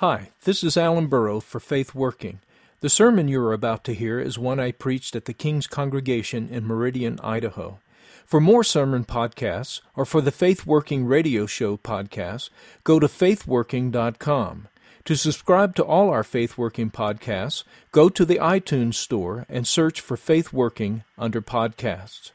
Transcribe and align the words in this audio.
Hi, 0.00 0.30
this 0.44 0.62
is 0.62 0.76
Alan 0.76 1.08
Burrow 1.08 1.40
for 1.40 1.58
Faith 1.58 1.92
Working. 1.92 2.38
The 2.78 2.88
sermon 2.88 3.26
you 3.26 3.40
are 3.40 3.52
about 3.52 3.82
to 3.82 3.94
hear 3.94 4.20
is 4.20 4.38
one 4.38 4.60
I 4.60 4.70
preached 4.70 5.16
at 5.16 5.24
the 5.24 5.32
King's 5.32 5.66
Congregation 5.66 6.48
in 6.48 6.64
Meridian, 6.64 7.18
Idaho. 7.20 7.80
For 8.24 8.40
more 8.40 8.62
sermon 8.62 9.04
podcasts 9.04 9.80
or 9.96 10.04
for 10.04 10.20
the 10.20 10.30
Faith 10.30 10.64
Working 10.64 11.04
radio 11.04 11.46
show 11.46 11.76
podcasts, 11.76 12.48
go 12.84 13.00
to 13.00 13.08
faithworking.com. 13.08 14.68
To 15.04 15.16
subscribe 15.16 15.74
to 15.74 15.84
all 15.84 16.10
our 16.10 16.22
Faith 16.22 16.56
Working 16.56 16.92
podcasts, 16.92 17.64
go 17.90 18.08
to 18.08 18.24
the 18.24 18.36
iTunes 18.36 18.94
Store 18.94 19.46
and 19.48 19.66
search 19.66 20.00
for 20.00 20.16
Faith 20.16 20.52
Working 20.52 21.02
under 21.18 21.42
podcasts. 21.42 22.30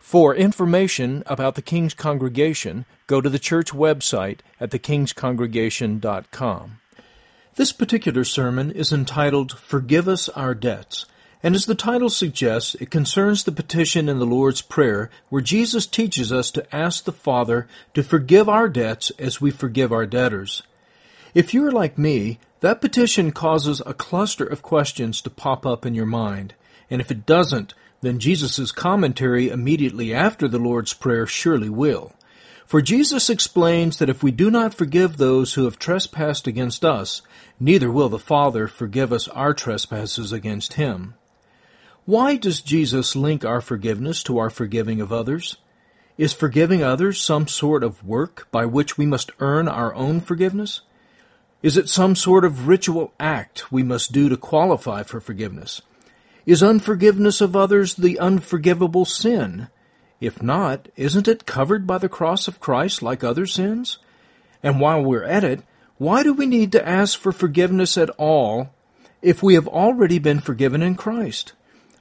For 0.00 0.34
information 0.34 1.22
about 1.26 1.54
the 1.54 1.62
King's 1.62 1.94
Congregation, 1.94 2.86
go 3.06 3.20
to 3.20 3.30
the 3.30 3.38
church 3.38 3.70
website 3.70 4.40
at 4.58 4.72
thekingscongregation.com. 4.72 6.80
This 7.56 7.70
particular 7.70 8.24
sermon 8.24 8.72
is 8.72 8.92
entitled 8.92 9.56
Forgive 9.56 10.08
Us 10.08 10.28
Our 10.30 10.56
Debts, 10.56 11.06
and 11.40 11.54
as 11.54 11.66
the 11.66 11.76
title 11.76 12.10
suggests, 12.10 12.74
it 12.74 12.90
concerns 12.90 13.44
the 13.44 13.52
petition 13.52 14.08
in 14.08 14.18
the 14.18 14.26
Lord's 14.26 14.60
Prayer 14.60 15.08
where 15.28 15.40
Jesus 15.40 15.86
teaches 15.86 16.32
us 16.32 16.50
to 16.50 16.74
ask 16.74 17.04
the 17.04 17.12
Father 17.12 17.68
to 17.92 18.02
forgive 18.02 18.48
our 18.48 18.68
debts 18.68 19.10
as 19.20 19.40
we 19.40 19.52
forgive 19.52 19.92
our 19.92 20.04
debtors. 20.04 20.64
If 21.32 21.54
you're 21.54 21.70
like 21.70 21.96
me, 21.96 22.40
that 22.58 22.80
petition 22.80 23.30
causes 23.30 23.80
a 23.86 23.94
cluster 23.94 24.44
of 24.44 24.60
questions 24.60 25.20
to 25.20 25.30
pop 25.30 25.64
up 25.64 25.86
in 25.86 25.94
your 25.94 26.06
mind, 26.06 26.54
and 26.90 27.00
if 27.00 27.12
it 27.12 27.24
doesn't, 27.24 27.72
then 28.00 28.18
Jesus' 28.18 28.72
commentary 28.72 29.48
immediately 29.48 30.12
after 30.12 30.48
the 30.48 30.58
Lord's 30.58 30.92
Prayer 30.92 31.24
surely 31.24 31.68
will. 31.68 32.14
For 32.66 32.80
Jesus 32.80 33.28
explains 33.28 33.98
that 33.98 34.08
if 34.08 34.22
we 34.22 34.30
do 34.30 34.50
not 34.50 34.74
forgive 34.74 35.16
those 35.16 35.54
who 35.54 35.64
have 35.64 35.78
trespassed 35.78 36.46
against 36.46 36.84
us, 36.84 37.22
neither 37.60 37.90
will 37.90 38.08
the 38.08 38.18
Father 38.18 38.66
forgive 38.66 39.12
us 39.12 39.28
our 39.28 39.52
trespasses 39.52 40.32
against 40.32 40.74
him. 40.74 41.14
Why 42.06 42.36
does 42.36 42.60
Jesus 42.60 43.14
link 43.14 43.44
our 43.44 43.60
forgiveness 43.60 44.22
to 44.24 44.38
our 44.38 44.50
forgiving 44.50 45.00
of 45.00 45.12
others? 45.12 45.56
Is 46.16 46.32
forgiving 46.32 46.82
others 46.82 47.20
some 47.20 47.48
sort 47.48 47.82
of 47.82 48.04
work 48.04 48.48
by 48.50 48.66
which 48.66 48.96
we 48.96 49.06
must 49.06 49.32
earn 49.40 49.68
our 49.68 49.94
own 49.94 50.20
forgiveness? 50.20 50.82
Is 51.62 51.76
it 51.76 51.88
some 51.88 52.14
sort 52.14 52.44
of 52.44 52.68
ritual 52.68 53.12
act 53.18 53.72
we 53.72 53.82
must 53.82 54.12
do 54.12 54.28
to 54.28 54.36
qualify 54.36 55.02
for 55.02 55.20
forgiveness? 55.20 55.80
Is 56.44 56.62
unforgiveness 56.62 57.40
of 57.40 57.56
others 57.56 57.94
the 57.94 58.18
unforgivable 58.18 59.06
sin? 59.06 59.68
If 60.20 60.42
not, 60.42 60.88
isn't 60.96 61.28
it 61.28 61.46
covered 61.46 61.86
by 61.86 61.98
the 61.98 62.08
cross 62.08 62.48
of 62.48 62.60
Christ 62.60 63.02
like 63.02 63.22
other 63.22 63.46
sins? 63.46 63.98
And 64.62 64.80
while 64.80 65.02
we're 65.02 65.24
at 65.24 65.44
it, 65.44 65.62
why 65.98 66.22
do 66.22 66.32
we 66.32 66.46
need 66.46 66.72
to 66.72 66.88
ask 66.88 67.18
for 67.18 67.32
forgiveness 67.32 67.96
at 67.98 68.10
all 68.10 68.70
if 69.22 69.42
we 69.42 69.54
have 69.54 69.68
already 69.68 70.18
been 70.18 70.40
forgiven 70.40 70.82
in 70.82 70.94
Christ? 70.94 71.52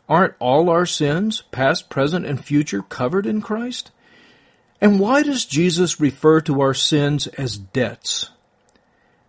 Aren't 0.10 0.36
all 0.40 0.70
our 0.70 0.86
sins, 0.86 1.44
past, 1.52 1.90
present, 1.90 2.26
and 2.26 2.44
future, 2.44 2.82
covered 2.82 3.26
in 3.26 3.42
Christ? 3.42 3.92
And 4.82 5.00
why 5.00 5.24
does 5.24 5.46
Jesus 5.46 6.00
refer 6.00 6.42
to 6.42 6.62
our 6.62 6.74
sins 6.74 7.28
as 7.28 7.58
debts? 7.58 8.30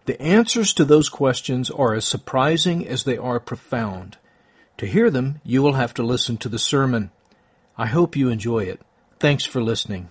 The 0.06 0.20
answers 0.20 0.74
to 0.74 0.84
those 0.84 1.08
questions 1.08 1.70
are 1.70 1.94
as 1.94 2.04
surprising 2.04 2.86
as 2.86 3.04
they 3.04 3.16
are 3.16 3.40
profound. 3.40 4.18
To 4.78 4.86
hear 4.86 5.10
them, 5.10 5.40
you 5.44 5.62
will 5.62 5.74
have 5.74 5.94
to 5.94 6.02
listen 6.02 6.36
to 6.38 6.48
the 6.48 6.58
sermon. 6.58 7.10
I 7.76 7.86
hope 7.86 8.14
you 8.14 8.28
enjoy 8.28 8.60
it. 8.60 8.80
Thanks 9.18 9.44
for 9.44 9.60
listening. 9.60 10.08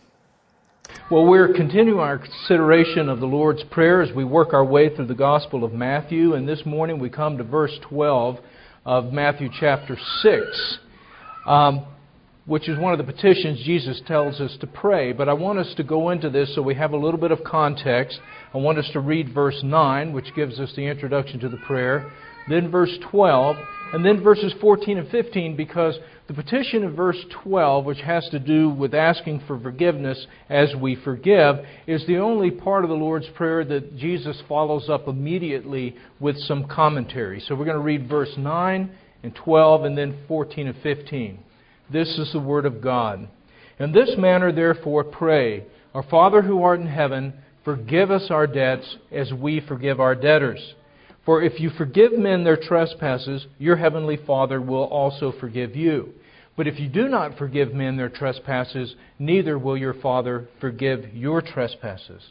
Well, 1.09 1.25
we're 1.25 1.53
continuing 1.53 1.99
our 1.99 2.17
consideration 2.17 3.07
of 3.07 3.21
the 3.21 3.25
Lord's 3.25 3.63
Prayer 3.71 4.01
as 4.01 4.13
we 4.13 4.25
work 4.25 4.53
our 4.53 4.65
way 4.65 4.93
through 4.93 5.05
the 5.05 5.15
Gospel 5.15 5.63
of 5.63 5.71
Matthew, 5.71 6.33
and 6.33 6.45
this 6.47 6.65
morning 6.65 6.99
we 6.99 7.09
come 7.09 7.37
to 7.37 7.43
verse 7.45 7.71
12 7.87 8.39
of 8.85 9.13
Matthew 9.13 9.47
chapter 9.61 9.97
6, 10.21 10.77
um, 11.47 11.85
which 12.45 12.67
is 12.67 12.77
one 12.77 12.91
of 12.91 12.97
the 12.97 13.09
petitions 13.09 13.63
Jesus 13.63 14.01
tells 14.07 14.41
us 14.41 14.57
to 14.59 14.67
pray. 14.67 15.13
But 15.13 15.29
I 15.29 15.33
want 15.33 15.57
us 15.57 15.73
to 15.77 15.83
go 15.83 16.09
into 16.09 16.29
this 16.29 16.53
so 16.53 16.61
we 16.61 16.75
have 16.75 16.91
a 16.91 16.97
little 16.97 17.19
bit 17.19 17.31
of 17.31 17.45
context. 17.45 18.19
I 18.53 18.57
want 18.57 18.77
us 18.77 18.89
to 18.91 18.99
read 18.99 19.33
verse 19.33 19.61
9, 19.63 20.11
which 20.11 20.35
gives 20.35 20.59
us 20.59 20.73
the 20.75 20.85
introduction 20.85 21.39
to 21.39 21.47
the 21.47 21.57
prayer, 21.65 22.11
then 22.49 22.69
verse 22.71 22.97
12, 23.11 23.55
and 23.93 24.03
then 24.03 24.23
verses 24.23 24.53
14 24.59 24.97
and 24.97 25.09
15, 25.09 25.55
because 25.55 25.97
the 26.27 26.33
petition 26.33 26.83
of 26.83 26.93
verse 26.93 27.17
12, 27.43 27.85
which 27.85 27.99
has 27.99 28.27
to 28.29 28.39
do 28.39 28.69
with 28.69 28.95
asking 28.95 29.43
for 29.45 29.59
forgiveness 29.59 30.25
as 30.49 30.73
we 30.75 30.95
forgive, 30.95 31.57
is 31.85 32.05
the 32.07 32.17
only 32.17 32.49
part 32.49 32.83
of 32.83 32.89
the 32.89 32.95
Lord's 32.95 33.27
Prayer 33.35 33.63
that 33.65 33.97
Jesus 33.97 34.41
follows 34.47 34.89
up 34.89 35.07
immediately 35.07 35.95
with 36.19 36.37
some 36.37 36.67
commentary. 36.67 37.39
So 37.41 37.55
we're 37.55 37.65
going 37.65 37.77
to 37.77 37.83
read 37.83 38.09
verse 38.09 38.33
9 38.37 38.91
and 39.21 39.35
12 39.35 39.83
and 39.83 39.97
then 39.97 40.17
14 40.27 40.67
and 40.67 40.77
15. 40.81 41.39
This 41.91 42.17
is 42.17 42.31
the 42.33 42.39
Word 42.39 42.65
of 42.65 42.81
God. 42.81 43.27
In 43.79 43.91
this 43.91 44.15
manner, 44.17 44.51
therefore, 44.51 45.03
pray 45.03 45.65
Our 45.93 46.03
Father 46.03 46.41
who 46.41 46.63
art 46.63 46.79
in 46.79 46.87
heaven, 46.87 47.33
forgive 47.63 48.09
us 48.09 48.27
our 48.31 48.47
debts 48.47 48.97
as 49.11 49.31
we 49.31 49.59
forgive 49.59 49.99
our 49.99 50.15
debtors. 50.15 50.73
For 51.25 51.41
if 51.41 51.59
you 51.59 51.69
forgive 51.69 52.13
men 52.13 52.43
their 52.43 52.57
trespasses, 52.57 53.47
your 53.57 53.77
heavenly 53.77 54.17
Father 54.17 54.61
will 54.61 54.83
also 54.83 55.31
forgive 55.39 55.75
you. 55.75 56.13
But 56.55 56.67
if 56.67 56.79
you 56.79 56.87
do 56.87 57.07
not 57.07 57.37
forgive 57.37 57.73
men 57.73 57.97
their 57.97 58.09
trespasses, 58.09 58.95
neither 59.17 59.57
will 59.57 59.77
your 59.77 59.93
Father 59.93 60.47
forgive 60.59 61.15
your 61.15 61.41
trespasses. 61.41 62.21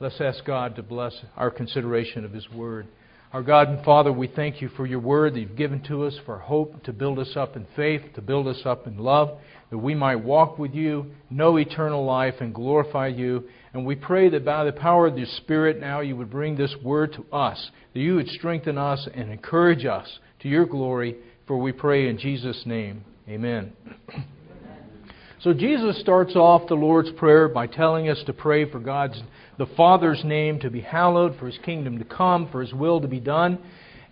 Let's 0.00 0.20
ask 0.20 0.44
God 0.44 0.76
to 0.76 0.82
bless 0.82 1.14
our 1.36 1.50
consideration 1.50 2.24
of 2.24 2.32
His 2.32 2.48
Word. 2.50 2.86
Our 3.32 3.42
God 3.42 3.68
and 3.68 3.84
Father, 3.84 4.12
we 4.12 4.28
thank 4.28 4.62
you 4.62 4.68
for 4.68 4.86
your 4.86 5.00
Word 5.00 5.34
that 5.34 5.40
you've 5.40 5.56
given 5.56 5.82
to 5.84 6.04
us 6.04 6.14
for 6.24 6.38
hope, 6.38 6.84
to 6.84 6.92
build 6.92 7.18
us 7.18 7.36
up 7.36 7.56
in 7.56 7.66
faith, 7.74 8.02
to 8.14 8.22
build 8.22 8.46
us 8.46 8.62
up 8.64 8.86
in 8.86 8.98
love, 8.98 9.38
that 9.70 9.78
we 9.78 9.94
might 9.94 10.16
walk 10.16 10.58
with 10.58 10.72
you, 10.74 11.10
know 11.28 11.58
eternal 11.58 12.04
life, 12.04 12.36
and 12.40 12.54
glorify 12.54 13.08
you. 13.08 13.44
And 13.76 13.84
we 13.84 13.94
pray 13.94 14.30
that 14.30 14.42
by 14.42 14.64
the 14.64 14.72
power 14.72 15.06
of 15.06 15.16
the 15.16 15.26
Spirit 15.26 15.78
now 15.78 16.00
you 16.00 16.16
would 16.16 16.30
bring 16.30 16.56
this 16.56 16.74
Word 16.82 17.12
to 17.12 17.26
us, 17.30 17.70
that 17.92 18.00
you 18.00 18.14
would 18.14 18.28
strengthen 18.28 18.78
us 18.78 19.06
and 19.12 19.30
encourage 19.30 19.84
us 19.84 20.18
to 20.40 20.48
your 20.48 20.64
glory, 20.64 21.16
for 21.46 21.58
we 21.58 21.72
pray 21.72 22.08
in 22.08 22.16
Jesus' 22.16 22.62
name. 22.64 23.04
Amen. 23.28 23.74
So 25.40 25.52
Jesus 25.52 26.00
starts 26.00 26.34
off 26.36 26.68
the 26.68 26.74
Lord's 26.74 27.10
Prayer 27.18 27.48
by 27.48 27.66
telling 27.66 28.08
us 28.08 28.22
to 28.24 28.32
pray 28.32 28.64
for 28.64 28.80
God's 28.80 29.22
the 29.58 29.66
Father's 29.76 30.24
name 30.24 30.58
to 30.60 30.70
be 30.70 30.80
hallowed, 30.80 31.38
for 31.38 31.44
his 31.44 31.58
kingdom 31.58 31.98
to 31.98 32.04
come, 32.06 32.48
for 32.50 32.62
his 32.62 32.72
will 32.72 33.02
to 33.02 33.08
be 33.08 33.20
done. 33.20 33.58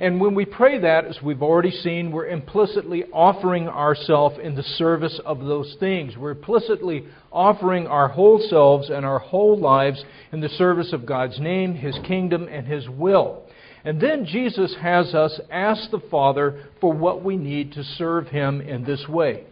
And 0.00 0.20
when 0.20 0.34
we 0.34 0.44
pray 0.44 0.78
that, 0.80 1.04
as 1.04 1.22
we've 1.22 1.42
already 1.42 1.70
seen, 1.70 2.10
we're 2.10 2.26
implicitly 2.26 3.04
offering 3.12 3.68
ourselves 3.68 4.38
in 4.42 4.56
the 4.56 4.62
service 4.62 5.20
of 5.24 5.38
those 5.40 5.76
things. 5.78 6.16
We're 6.16 6.32
implicitly 6.32 7.04
offering 7.30 7.86
our 7.86 8.08
whole 8.08 8.40
selves 8.40 8.90
and 8.90 9.06
our 9.06 9.20
whole 9.20 9.56
lives 9.56 10.04
in 10.32 10.40
the 10.40 10.48
service 10.48 10.92
of 10.92 11.06
God's 11.06 11.38
name, 11.38 11.74
His 11.74 11.96
kingdom, 12.04 12.48
and 12.50 12.66
His 12.66 12.88
will. 12.88 13.44
And 13.84 14.00
then 14.00 14.26
Jesus 14.26 14.74
has 14.80 15.14
us 15.14 15.38
ask 15.50 15.90
the 15.90 16.02
Father 16.10 16.64
for 16.80 16.92
what 16.92 17.22
we 17.22 17.36
need 17.36 17.72
to 17.74 17.84
serve 17.84 18.28
Him 18.28 18.60
in 18.60 18.84
this 18.84 19.06
way. 19.08 19.44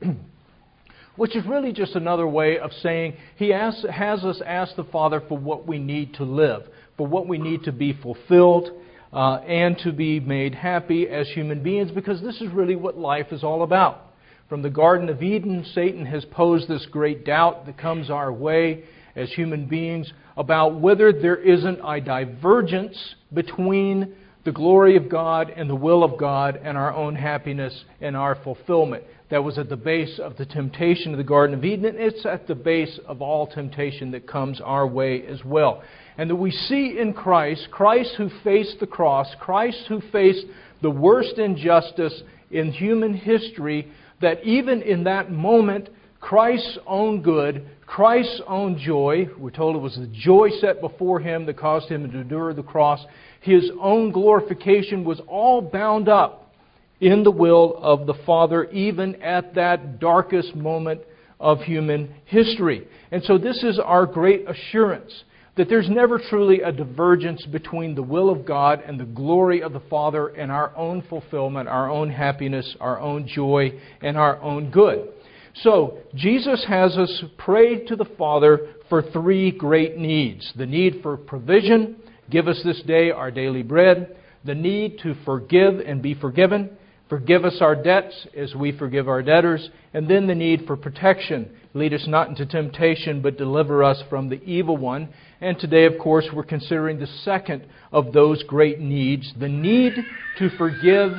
Which 1.16 1.34
is 1.34 1.44
really 1.44 1.72
just 1.72 1.96
another 1.96 2.28
way 2.28 2.58
of 2.60 2.70
saying 2.82 3.16
He 3.34 3.52
asks, 3.52 3.84
has 3.90 4.22
us 4.22 4.40
ask 4.46 4.76
the 4.76 4.84
Father 4.84 5.20
for 5.28 5.36
what 5.36 5.66
we 5.66 5.80
need 5.80 6.14
to 6.14 6.24
live, 6.24 6.68
for 6.96 7.04
what 7.04 7.26
we 7.26 7.38
need 7.38 7.64
to 7.64 7.72
be 7.72 7.92
fulfilled, 7.94 8.70
uh, 9.12 9.36
and 9.36 9.78
to 9.78 9.92
be 9.92 10.20
made 10.20 10.54
happy 10.54 11.08
as 11.08 11.28
human 11.28 11.62
beings, 11.62 11.90
because 11.90 12.20
this 12.20 12.40
is 12.40 12.52
really 12.52 12.76
what 12.76 12.98
life 12.98 13.32
is 13.32 13.42
all 13.42 13.62
about. 13.62 14.02
From 14.48 14.62
the 14.62 14.70
Garden 14.70 15.08
of 15.08 15.22
Eden, 15.22 15.64
Satan 15.74 16.06
has 16.06 16.24
posed 16.24 16.68
this 16.68 16.86
great 16.86 17.24
doubt 17.24 17.66
that 17.66 17.76
comes 17.76 18.10
our 18.10 18.32
way 18.32 18.84
as 19.14 19.30
human 19.32 19.66
beings 19.66 20.12
about 20.36 20.80
whether 20.80 21.12
there 21.12 21.36
isn't 21.36 21.80
a 21.84 22.00
divergence 22.00 23.14
between 23.34 24.14
the 24.44 24.52
glory 24.52 24.96
of 24.96 25.10
God 25.10 25.52
and 25.54 25.68
the 25.68 25.74
will 25.74 26.02
of 26.02 26.16
God 26.18 26.58
and 26.62 26.78
our 26.78 26.94
own 26.94 27.14
happiness 27.14 27.84
and 28.00 28.16
our 28.16 28.36
fulfillment. 28.36 29.04
That 29.30 29.44
was 29.44 29.58
at 29.58 29.68
the 29.68 29.76
base 29.76 30.18
of 30.18 30.38
the 30.38 30.46
temptation 30.46 31.12
of 31.12 31.18
the 31.18 31.24
Garden 31.24 31.54
of 31.54 31.64
Eden, 31.64 31.84
and 31.84 31.98
it's 31.98 32.24
at 32.24 32.46
the 32.46 32.54
base 32.54 32.98
of 33.06 33.20
all 33.20 33.46
temptation 33.46 34.12
that 34.12 34.26
comes 34.26 34.60
our 34.62 34.86
way 34.86 35.26
as 35.26 35.44
well. 35.44 35.82
And 36.18 36.28
that 36.28 36.36
we 36.36 36.50
see 36.50 36.98
in 36.98 37.14
Christ, 37.14 37.68
Christ 37.70 38.14
who 38.18 38.28
faced 38.42 38.80
the 38.80 38.86
cross, 38.88 39.28
Christ 39.38 39.84
who 39.88 40.00
faced 40.12 40.44
the 40.82 40.90
worst 40.90 41.38
injustice 41.38 42.22
in 42.50 42.72
human 42.72 43.14
history, 43.14 43.90
that 44.20 44.42
even 44.44 44.82
in 44.82 45.04
that 45.04 45.30
moment, 45.30 45.88
Christ's 46.20 46.78
own 46.86 47.22
good, 47.22 47.66
Christ's 47.86 48.42
own 48.48 48.78
joy, 48.78 49.28
we're 49.38 49.50
told 49.50 49.76
it 49.76 49.78
was 49.78 49.96
the 49.96 50.08
joy 50.08 50.50
set 50.60 50.80
before 50.80 51.20
him 51.20 51.46
that 51.46 51.56
caused 51.56 51.88
him 51.88 52.10
to 52.10 52.18
endure 52.18 52.52
the 52.52 52.64
cross, 52.64 53.04
his 53.40 53.70
own 53.80 54.10
glorification 54.10 55.04
was 55.04 55.20
all 55.28 55.62
bound 55.62 56.08
up 56.08 56.52
in 57.00 57.22
the 57.22 57.30
will 57.30 57.78
of 57.80 58.06
the 58.06 58.14
Father, 58.26 58.64
even 58.70 59.22
at 59.22 59.54
that 59.54 60.00
darkest 60.00 60.56
moment 60.56 61.00
of 61.38 61.60
human 61.60 62.12
history. 62.24 62.88
And 63.12 63.22
so, 63.22 63.38
this 63.38 63.62
is 63.62 63.78
our 63.78 64.04
great 64.04 64.44
assurance 64.48 65.22
that 65.58 65.68
there's 65.68 65.90
never 65.90 66.18
truly 66.18 66.62
a 66.62 66.72
divergence 66.72 67.44
between 67.46 67.94
the 67.94 68.02
will 68.02 68.30
of 68.30 68.46
God 68.46 68.80
and 68.86 68.98
the 68.98 69.04
glory 69.04 69.60
of 69.60 69.72
the 69.72 69.82
Father 69.90 70.28
and 70.28 70.50
our 70.50 70.74
own 70.76 71.02
fulfillment, 71.10 71.68
our 71.68 71.90
own 71.90 72.08
happiness, 72.08 72.76
our 72.80 72.98
own 72.98 73.26
joy, 73.26 73.72
and 74.00 74.16
our 74.16 74.40
own 74.40 74.70
good. 74.70 75.08
So, 75.56 75.98
Jesus 76.14 76.64
has 76.68 76.96
us 76.96 77.24
pray 77.36 77.84
to 77.86 77.96
the 77.96 78.08
Father 78.16 78.74
for 78.88 79.02
three 79.02 79.50
great 79.50 79.96
needs. 79.96 80.52
The 80.56 80.66
need 80.66 81.00
for 81.02 81.16
provision, 81.16 81.96
give 82.30 82.46
us 82.46 82.60
this 82.64 82.80
day 82.82 83.10
our 83.10 83.32
daily 83.32 83.64
bread, 83.64 84.16
the 84.44 84.54
need 84.54 85.00
to 85.02 85.16
forgive 85.24 85.80
and 85.80 86.00
be 86.00 86.14
forgiven, 86.14 86.70
forgive 87.08 87.44
us 87.44 87.58
our 87.60 87.74
debts 87.74 88.28
as 88.36 88.54
we 88.54 88.76
forgive 88.78 89.08
our 89.08 89.22
debtors, 89.22 89.68
and 89.92 90.08
then 90.08 90.28
the 90.28 90.34
need 90.34 90.64
for 90.66 90.76
protection, 90.76 91.50
lead 91.78 91.94
us 91.94 92.06
not 92.06 92.28
into 92.28 92.44
temptation, 92.44 93.22
but 93.22 93.38
deliver 93.38 93.82
us 93.82 94.02
from 94.10 94.28
the 94.28 94.42
evil 94.42 94.76
one. 94.76 95.08
And 95.40 95.58
today, 95.58 95.84
of 95.84 95.98
course, 95.98 96.26
we're 96.32 96.42
considering 96.42 96.98
the 96.98 97.06
second 97.06 97.66
of 97.92 98.12
those 98.12 98.42
great 98.42 98.80
needs 98.80 99.32
the 99.38 99.48
need 99.48 99.94
to 100.38 100.50
forgive 100.56 101.12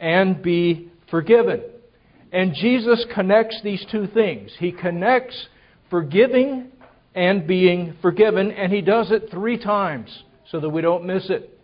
and 0.00 0.42
be 0.42 0.90
forgiven. 1.10 1.62
And 2.32 2.54
Jesus 2.54 3.04
connects 3.14 3.60
these 3.62 3.84
two 3.90 4.06
things. 4.06 4.52
He 4.58 4.72
connects 4.72 5.48
forgiving 5.88 6.70
and 7.14 7.46
being 7.46 7.96
forgiven, 8.00 8.50
and 8.52 8.72
he 8.72 8.80
does 8.80 9.10
it 9.10 9.30
three 9.30 9.58
times 9.58 10.24
so 10.50 10.60
that 10.60 10.70
we 10.70 10.80
don't 10.80 11.04
miss 11.04 11.28
it. 11.30 11.59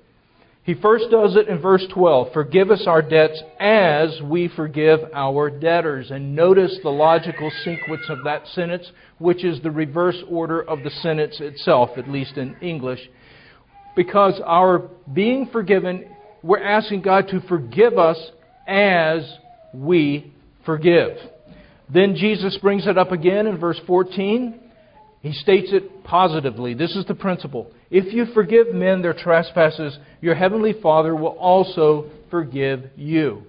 He 0.66 0.74
first 0.74 1.12
does 1.12 1.36
it 1.36 1.46
in 1.46 1.60
verse 1.62 1.86
12 1.94 2.32
Forgive 2.32 2.72
us 2.72 2.84
our 2.88 3.00
debts 3.00 3.40
as 3.60 4.20
we 4.20 4.48
forgive 4.48 4.98
our 5.14 5.48
debtors. 5.48 6.10
And 6.10 6.34
notice 6.34 6.76
the 6.82 6.90
logical 6.90 7.52
sequence 7.64 8.02
of 8.08 8.24
that 8.24 8.48
sentence, 8.48 8.90
which 9.18 9.44
is 9.44 9.62
the 9.62 9.70
reverse 9.70 10.20
order 10.28 10.60
of 10.60 10.82
the 10.82 10.90
sentence 10.90 11.40
itself, 11.40 11.90
at 11.96 12.10
least 12.10 12.36
in 12.36 12.56
English. 12.60 12.98
Because 13.94 14.40
our 14.44 14.90
being 15.14 15.48
forgiven, 15.52 16.04
we're 16.42 16.62
asking 16.62 17.02
God 17.02 17.28
to 17.28 17.40
forgive 17.42 17.96
us 17.96 18.18
as 18.66 19.22
we 19.72 20.34
forgive. 20.64 21.16
Then 21.88 22.16
Jesus 22.16 22.58
brings 22.60 22.88
it 22.88 22.98
up 22.98 23.12
again 23.12 23.46
in 23.46 23.56
verse 23.56 23.80
14. 23.86 24.58
He 25.26 25.32
states 25.32 25.72
it 25.72 26.04
positively. 26.04 26.72
This 26.72 26.94
is 26.94 27.04
the 27.06 27.14
principle. 27.14 27.72
If 27.90 28.14
you 28.14 28.26
forgive 28.26 28.72
men 28.72 29.02
their 29.02 29.12
trespasses, 29.12 29.98
your 30.20 30.36
heavenly 30.36 30.72
Father 30.80 31.16
will 31.16 31.36
also 31.36 32.08
forgive 32.30 32.90
you. 32.94 33.42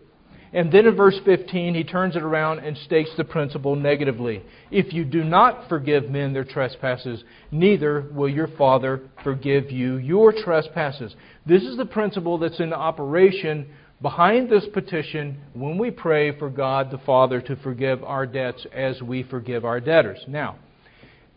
And 0.54 0.72
then 0.72 0.88
in 0.88 0.96
verse 0.96 1.20
15, 1.24 1.76
he 1.76 1.84
turns 1.84 2.16
it 2.16 2.24
around 2.24 2.60
and 2.60 2.76
states 2.80 3.12
the 3.16 3.24
principle 3.24 3.76
negatively. 3.76 4.42
If 4.72 4.92
you 4.92 5.06
do 5.06 5.24
not 5.24 5.70
forgive 5.70 6.10
men 6.10 6.34
their 6.34 6.44
trespasses, 6.44 7.24
neither 7.52 8.08
will 8.12 8.30
your 8.30 8.48
Father 8.58 9.02
forgive 9.24 9.70
you 9.70 9.98
your 9.98 10.34
trespasses. 10.34 11.16
This 11.46 11.62
is 11.62 11.78
the 11.78 11.86
principle 11.86 12.40
that's 12.40 12.60
in 12.60 12.74
operation 12.74 13.68
behind 14.02 14.50
this 14.50 14.66
petition 14.74 15.38
when 15.54 15.78
we 15.78 15.92
pray 15.92 16.36
for 16.40 16.50
God 16.50 16.90
the 16.90 16.98
Father 17.00 17.40
to 17.42 17.56
forgive 17.58 18.04
our 18.04 18.26
debts 18.26 18.66
as 18.74 19.00
we 19.04 19.22
forgive 19.22 19.64
our 19.64 19.80
debtors. 19.80 20.24
Now, 20.28 20.56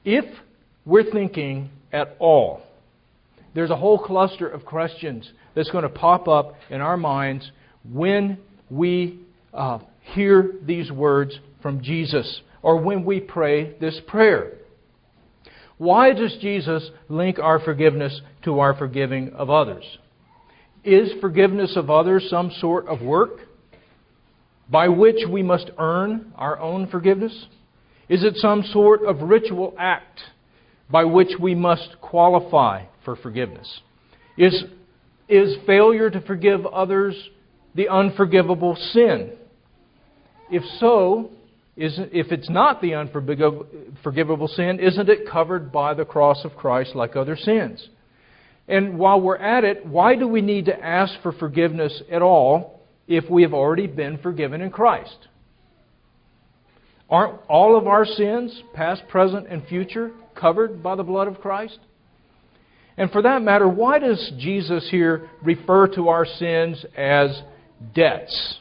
if 0.04 0.24
we're 0.84 1.10
thinking 1.10 1.70
at 1.92 2.16
all, 2.18 2.62
there's 3.54 3.70
a 3.70 3.76
whole 3.76 3.98
cluster 3.98 4.48
of 4.48 4.64
questions 4.64 5.30
that's 5.54 5.70
going 5.70 5.82
to 5.82 5.88
pop 5.88 6.28
up 6.28 6.54
in 6.70 6.80
our 6.80 6.96
minds 6.96 7.50
when 7.84 8.38
we 8.70 9.20
uh, 9.52 9.80
hear 10.14 10.52
these 10.62 10.90
words 10.90 11.38
from 11.62 11.82
Jesus 11.82 12.42
or 12.62 12.76
when 12.80 13.04
we 13.04 13.20
pray 13.20 13.78
this 13.78 13.98
prayer. 14.06 14.52
Why 15.78 16.12
does 16.12 16.36
Jesus 16.40 16.90
link 17.08 17.38
our 17.38 17.58
forgiveness 17.58 18.20
to 18.44 18.60
our 18.60 18.74
forgiving 18.74 19.32
of 19.32 19.48
others? 19.50 19.84
Is 20.84 21.10
forgiveness 21.20 21.76
of 21.76 21.90
others 21.90 22.26
some 22.30 22.50
sort 22.60 22.86
of 22.86 23.00
work 23.00 23.30
by 24.68 24.88
which 24.88 25.26
we 25.28 25.42
must 25.42 25.70
earn 25.78 26.32
our 26.36 26.58
own 26.58 26.86
forgiveness? 26.86 27.46
Is 28.10 28.24
it 28.24 28.34
some 28.38 28.64
sort 28.72 29.04
of 29.04 29.22
ritual 29.22 29.72
act 29.78 30.20
by 30.90 31.04
which 31.04 31.30
we 31.40 31.54
must 31.54 31.96
qualify 32.00 32.86
for 33.04 33.14
forgiveness? 33.14 33.80
Is, 34.36 34.64
is 35.28 35.56
failure 35.64 36.10
to 36.10 36.20
forgive 36.20 36.66
others 36.66 37.14
the 37.76 37.88
unforgivable 37.88 38.74
sin? 38.92 39.30
If 40.50 40.64
so, 40.80 41.30
is, 41.76 42.00
if 42.12 42.32
it's 42.32 42.50
not 42.50 42.82
the 42.82 42.94
unforgivable 42.94 44.48
sin, 44.48 44.80
isn't 44.80 45.08
it 45.08 45.30
covered 45.30 45.70
by 45.70 45.94
the 45.94 46.04
cross 46.04 46.44
of 46.44 46.56
Christ 46.56 46.96
like 46.96 47.14
other 47.14 47.36
sins? 47.36 47.88
And 48.66 48.98
while 48.98 49.20
we're 49.20 49.36
at 49.36 49.62
it, 49.62 49.86
why 49.86 50.16
do 50.16 50.26
we 50.26 50.40
need 50.40 50.64
to 50.64 50.84
ask 50.84 51.12
for 51.22 51.30
forgiveness 51.30 52.02
at 52.10 52.22
all 52.22 52.80
if 53.06 53.30
we 53.30 53.42
have 53.42 53.54
already 53.54 53.86
been 53.86 54.18
forgiven 54.18 54.60
in 54.60 54.70
Christ? 54.70 55.28
Aren't 57.10 57.40
all 57.48 57.76
of 57.76 57.88
our 57.88 58.04
sins, 58.04 58.62
past, 58.72 59.02
present, 59.08 59.48
and 59.48 59.66
future, 59.66 60.12
covered 60.34 60.82
by 60.82 60.94
the 60.94 61.02
blood 61.02 61.26
of 61.26 61.40
Christ? 61.40 61.78
And 62.96 63.10
for 63.10 63.22
that 63.22 63.42
matter, 63.42 63.68
why 63.68 63.98
does 63.98 64.32
Jesus 64.38 64.88
here 64.90 65.28
refer 65.42 65.88
to 65.94 66.08
our 66.08 66.24
sins 66.24 66.84
as 66.96 67.42
debts? 67.94 68.58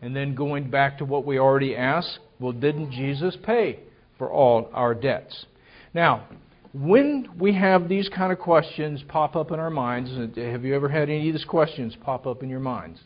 And 0.00 0.14
then 0.14 0.34
going 0.34 0.70
back 0.70 0.98
to 0.98 1.04
what 1.04 1.26
we 1.26 1.38
already 1.38 1.76
asked, 1.76 2.18
well, 2.38 2.52
didn't 2.52 2.92
Jesus 2.92 3.36
pay 3.42 3.80
for 4.18 4.30
all 4.30 4.70
our 4.72 4.94
debts? 4.94 5.46
Now, 5.92 6.28
when 6.72 7.28
we 7.38 7.54
have 7.54 7.88
these 7.88 8.08
kind 8.08 8.32
of 8.32 8.38
questions 8.38 9.02
pop 9.08 9.34
up 9.34 9.50
in 9.50 9.58
our 9.58 9.70
minds, 9.70 10.10
have 10.36 10.64
you 10.64 10.74
ever 10.74 10.88
had 10.88 11.08
any 11.08 11.28
of 11.28 11.34
these 11.34 11.44
questions 11.44 11.96
pop 12.02 12.26
up 12.26 12.42
in 12.42 12.48
your 12.48 12.60
minds? 12.60 13.00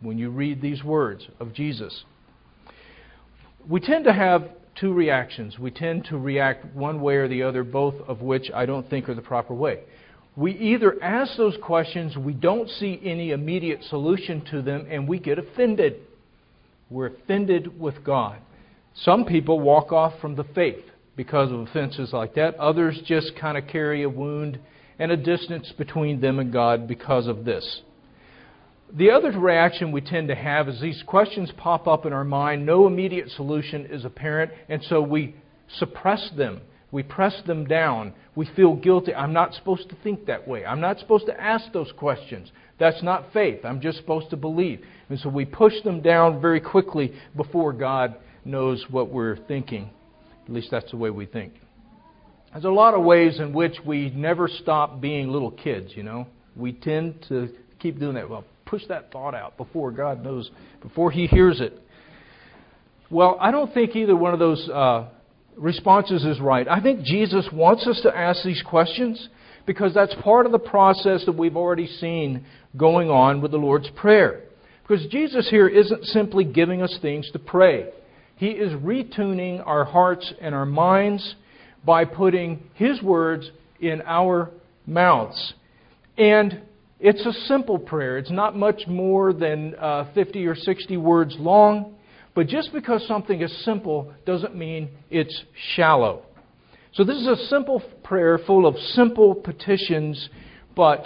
When 0.00 0.18
you 0.18 0.30
read 0.30 0.60
these 0.60 0.84
words 0.84 1.26
of 1.40 1.52
Jesus, 1.54 2.04
we 3.68 3.80
tend 3.80 4.04
to 4.04 4.12
have 4.12 4.48
two 4.74 4.92
reactions. 4.92 5.58
We 5.58 5.70
tend 5.70 6.06
to 6.06 6.18
react 6.18 6.74
one 6.74 7.00
way 7.00 7.16
or 7.16 7.28
the 7.28 7.42
other, 7.42 7.64
both 7.64 7.94
of 8.06 8.22
which 8.22 8.50
I 8.54 8.64
don't 8.64 8.88
think 8.88 9.08
are 9.08 9.14
the 9.14 9.22
proper 9.22 9.54
way. 9.54 9.80
We 10.36 10.52
either 10.52 11.02
ask 11.02 11.36
those 11.36 11.56
questions, 11.62 12.16
we 12.16 12.32
don't 12.32 12.70
see 12.70 13.00
any 13.02 13.32
immediate 13.32 13.82
solution 13.84 14.44
to 14.52 14.62
them, 14.62 14.86
and 14.88 15.08
we 15.08 15.18
get 15.18 15.38
offended. 15.38 15.96
We're 16.90 17.06
offended 17.08 17.78
with 17.78 18.04
God. 18.04 18.38
Some 18.94 19.24
people 19.24 19.60
walk 19.60 19.92
off 19.92 20.14
from 20.20 20.36
the 20.36 20.44
faith 20.44 20.84
because 21.16 21.50
of 21.50 21.60
offenses 21.60 22.12
like 22.12 22.34
that. 22.36 22.54
Others 22.54 23.02
just 23.04 23.34
kind 23.36 23.58
of 23.58 23.66
carry 23.66 24.04
a 24.04 24.08
wound 24.08 24.60
and 24.98 25.10
a 25.10 25.16
distance 25.16 25.72
between 25.76 26.20
them 26.20 26.38
and 26.38 26.52
God 26.52 26.86
because 26.88 27.26
of 27.26 27.44
this. 27.44 27.82
The 28.96 29.10
other 29.10 29.30
reaction 29.32 29.92
we 29.92 30.00
tend 30.00 30.28
to 30.28 30.34
have 30.34 30.68
is 30.68 30.80
these 30.80 31.02
questions 31.06 31.52
pop 31.56 31.86
up 31.86 32.06
in 32.06 32.12
our 32.12 32.24
mind, 32.24 32.64
no 32.64 32.86
immediate 32.86 33.28
solution 33.30 33.86
is 33.86 34.04
apparent, 34.04 34.50
and 34.68 34.82
so 34.84 35.02
we 35.02 35.34
suppress 35.76 36.30
them. 36.36 36.62
We 36.90 37.02
press 37.02 37.42
them 37.46 37.66
down. 37.66 38.14
We 38.34 38.48
feel 38.56 38.74
guilty. 38.74 39.14
I'm 39.14 39.34
not 39.34 39.52
supposed 39.52 39.90
to 39.90 39.96
think 40.02 40.24
that 40.26 40.48
way. 40.48 40.64
I'm 40.64 40.80
not 40.80 40.98
supposed 40.98 41.26
to 41.26 41.38
ask 41.38 41.70
those 41.72 41.92
questions. 41.98 42.50
That's 42.78 43.02
not 43.02 43.32
faith. 43.32 43.60
I'm 43.64 43.82
just 43.82 43.98
supposed 43.98 44.30
to 44.30 44.36
believe. 44.36 44.82
And 45.10 45.18
so 45.18 45.28
we 45.28 45.44
push 45.44 45.74
them 45.84 46.00
down 46.00 46.40
very 46.40 46.60
quickly 46.60 47.12
before 47.36 47.74
God 47.74 48.14
knows 48.44 48.86
what 48.88 49.10
we're 49.10 49.36
thinking. 49.36 49.90
At 50.46 50.52
least 50.54 50.70
that's 50.70 50.90
the 50.90 50.96
way 50.96 51.10
we 51.10 51.26
think. 51.26 51.52
There's 52.52 52.64
a 52.64 52.70
lot 52.70 52.94
of 52.94 53.04
ways 53.04 53.38
in 53.38 53.52
which 53.52 53.76
we 53.84 54.08
never 54.10 54.48
stop 54.48 54.98
being 54.98 55.28
little 55.28 55.50
kids, 55.50 55.92
you 55.94 56.02
know. 56.02 56.26
We 56.56 56.72
tend 56.72 57.26
to 57.28 57.50
keep 57.78 57.98
doing 58.00 58.14
that. 58.14 58.30
Well, 58.30 58.44
push 58.68 58.82
that 58.88 59.10
thought 59.12 59.34
out 59.34 59.56
before 59.56 59.90
God 59.90 60.22
knows, 60.22 60.50
before 60.82 61.10
He 61.10 61.26
hears 61.26 61.60
it. 61.60 61.78
Well, 63.10 63.38
I 63.40 63.50
don't 63.50 63.72
think 63.72 63.96
either 63.96 64.14
one 64.14 64.34
of 64.34 64.38
those 64.38 64.68
uh, 64.68 65.08
responses 65.56 66.24
is 66.24 66.40
right. 66.40 66.68
I 66.68 66.80
think 66.80 67.02
Jesus 67.02 67.48
wants 67.52 67.86
us 67.86 68.00
to 68.02 68.16
ask 68.16 68.44
these 68.44 68.62
questions 68.62 69.28
because 69.66 69.94
that's 69.94 70.14
part 70.22 70.46
of 70.46 70.52
the 70.52 70.58
process 70.58 71.24
that 71.26 71.36
we've 71.36 71.56
already 71.56 71.86
seen 71.86 72.44
going 72.76 73.10
on 73.10 73.40
with 73.40 73.50
the 73.50 73.58
Lord's 73.58 73.88
Prayer. 73.96 74.44
Because 74.82 75.06
Jesus 75.06 75.48
here 75.50 75.68
isn't 75.68 76.04
simply 76.06 76.44
giving 76.44 76.82
us 76.82 76.98
things 77.02 77.30
to 77.32 77.38
pray. 77.38 77.90
He 78.36 78.48
is 78.48 78.72
retuning 78.74 79.66
our 79.66 79.84
hearts 79.84 80.32
and 80.40 80.54
our 80.54 80.64
minds 80.64 81.34
by 81.84 82.04
putting 82.04 82.62
His 82.74 83.02
words 83.02 83.50
in 83.80 84.02
our 84.06 84.50
mouths. 84.86 85.54
And 86.16 86.62
it's 87.00 87.24
a 87.24 87.32
simple 87.46 87.78
prayer. 87.78 88.18
It's 88.18 88.30
not 88.30 88.56
much 88.56 88.86
more 88.86 89.32
than 89.32 89.74
uh, 89.76 90.12
50 90.14 90.46
or 90.46 90.56
60 90.56 90.96
words 90.96 91.36
long. 91.38 91.94
But 92.34 92.46
just 92.48 92.72
because 92.72 93.06
something 93.06 93.40
is 93.40 93.64
simple 93.64 94.12
doesn't 94.26 94.54
mean 94.54 94.90
it's 95.10 95.44
shallow. 95.74 96.22
So 96.92 97.04
this 97.04 97.16
is 97.16 97.26
a 97.26 97.46
simple 97.48 97.82
prayer 98.02 98.38
full 98.38 98.66
of 98.66 98.76
simple 98.76 99.34
petitions, 99.34 100.28
but 100.74 101.04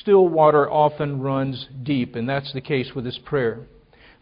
still 0.00 0.28
water 0.28 0.70
often 0.70 1.20
runs 1.20 1.68
deep, 1.82 2.16
and 2.16 2.28
that's 2.28 2.52
the 2.52 2.60
case 2.60 2.90
with 2.94 3.04
this 3.04 3.18
prayer. 3.24 3.60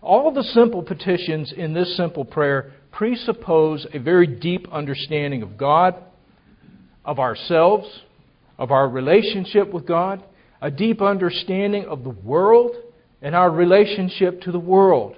All 0.00 0.32
the 0.32 0.42
simple 0.42 0.82
petitions 0.82 1.52
in 1.56 1.72
this 1.72 1.96
simple 1.96 2.24
prayer 2.24 2.72
presuppose 2.90 3.86
a 3.94 3.98
very 3.98 4.26
deep 4.26 4.66
understanding 4.72 5.42
of 5.42 5.56
God, 5.56 5.94
of 7.04 7.18
ourselves, 7.18 8.02
of 8.58 8.70
our 8.70 8.88
relationship 8.88 9.72
with 9.72 9.86
God, 9.86 10.22
a 10.62 10.70
deep 10.70 11.02
understanding 11.02 11.84
of 11.86 12.04
the 12.04 12.10
world 12.10 12.76
and 13.20 13.34
our 13.34 13.50
relationship 13.50 14.40
to 14.42 14.52
the 14.52 14.60
world. 14.60 15.16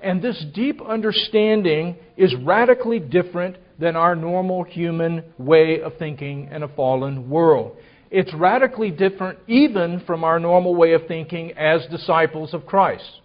And 0.00 0.22
this 0.22 0.42
deep 0.54 0.80
understanding 0.80 1.96
is 2.16 2.32
radically 2.36 3.00
different 3.00 3.56
than 3.80 3.96
our 3.96 4.14
normal 4.14 4.62
human 4.62 5.24
way 5.36 5.80
of 5.80 5.98
thinking 5.98 6.48
in 6.52 6.62
a 6.62 6.68
fallen 6.68 7.28
world. 7.28 7.76
It's 8.10 8.32
radically 8.32 8.92
different 8.92 9.40
even 9.48 10.02
from 10.06 10.22
our 10.22 10.38
normal 10.38 10.76
way 10.76 10.92
of 10.92 11.08
thinking 11.08 11.52
as 11.58 11.84
disciples 11.90 12.54
of 12.54 12.64
Christ, 12.64 13.20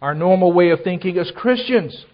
our 0.00 0.14
normal 0.14 0.52
way 0.52 0.70
of 0.70 0.80
thinking 0.84 1.18
as 1.18 1.30
Christians. 1.34 2.04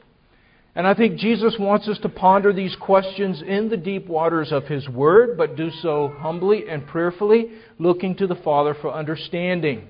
And 0.81 0.87
I 0.87 0.95
think 0.95 1.19
Jesus 1.19 1.57
wants 1.61 1.89
us 1.89 1.99
to 1.99 2.09
ponder 2.09 2.55
these 2.55 2.75
questions 2.81 3.43
in 3.47 3.69
the 3.69 3.77
deep 3.77 4.07
waters 4.07 4.51
of 4.51 4.65
His 4.65 4.89
Word, 4.89 5.37
but 5.37 5.55
do 5.55 5.71
so 5.83 6.15
humbly 6.21 6.71
and 6.71 6.87
prayerfully, 6.87 7.51
looking 7.79 8.17
to 8.17 8.27
the 8.27 8.37
Father 8.37 8.75
for 8.81 8.91
understanding. 8.91 9.89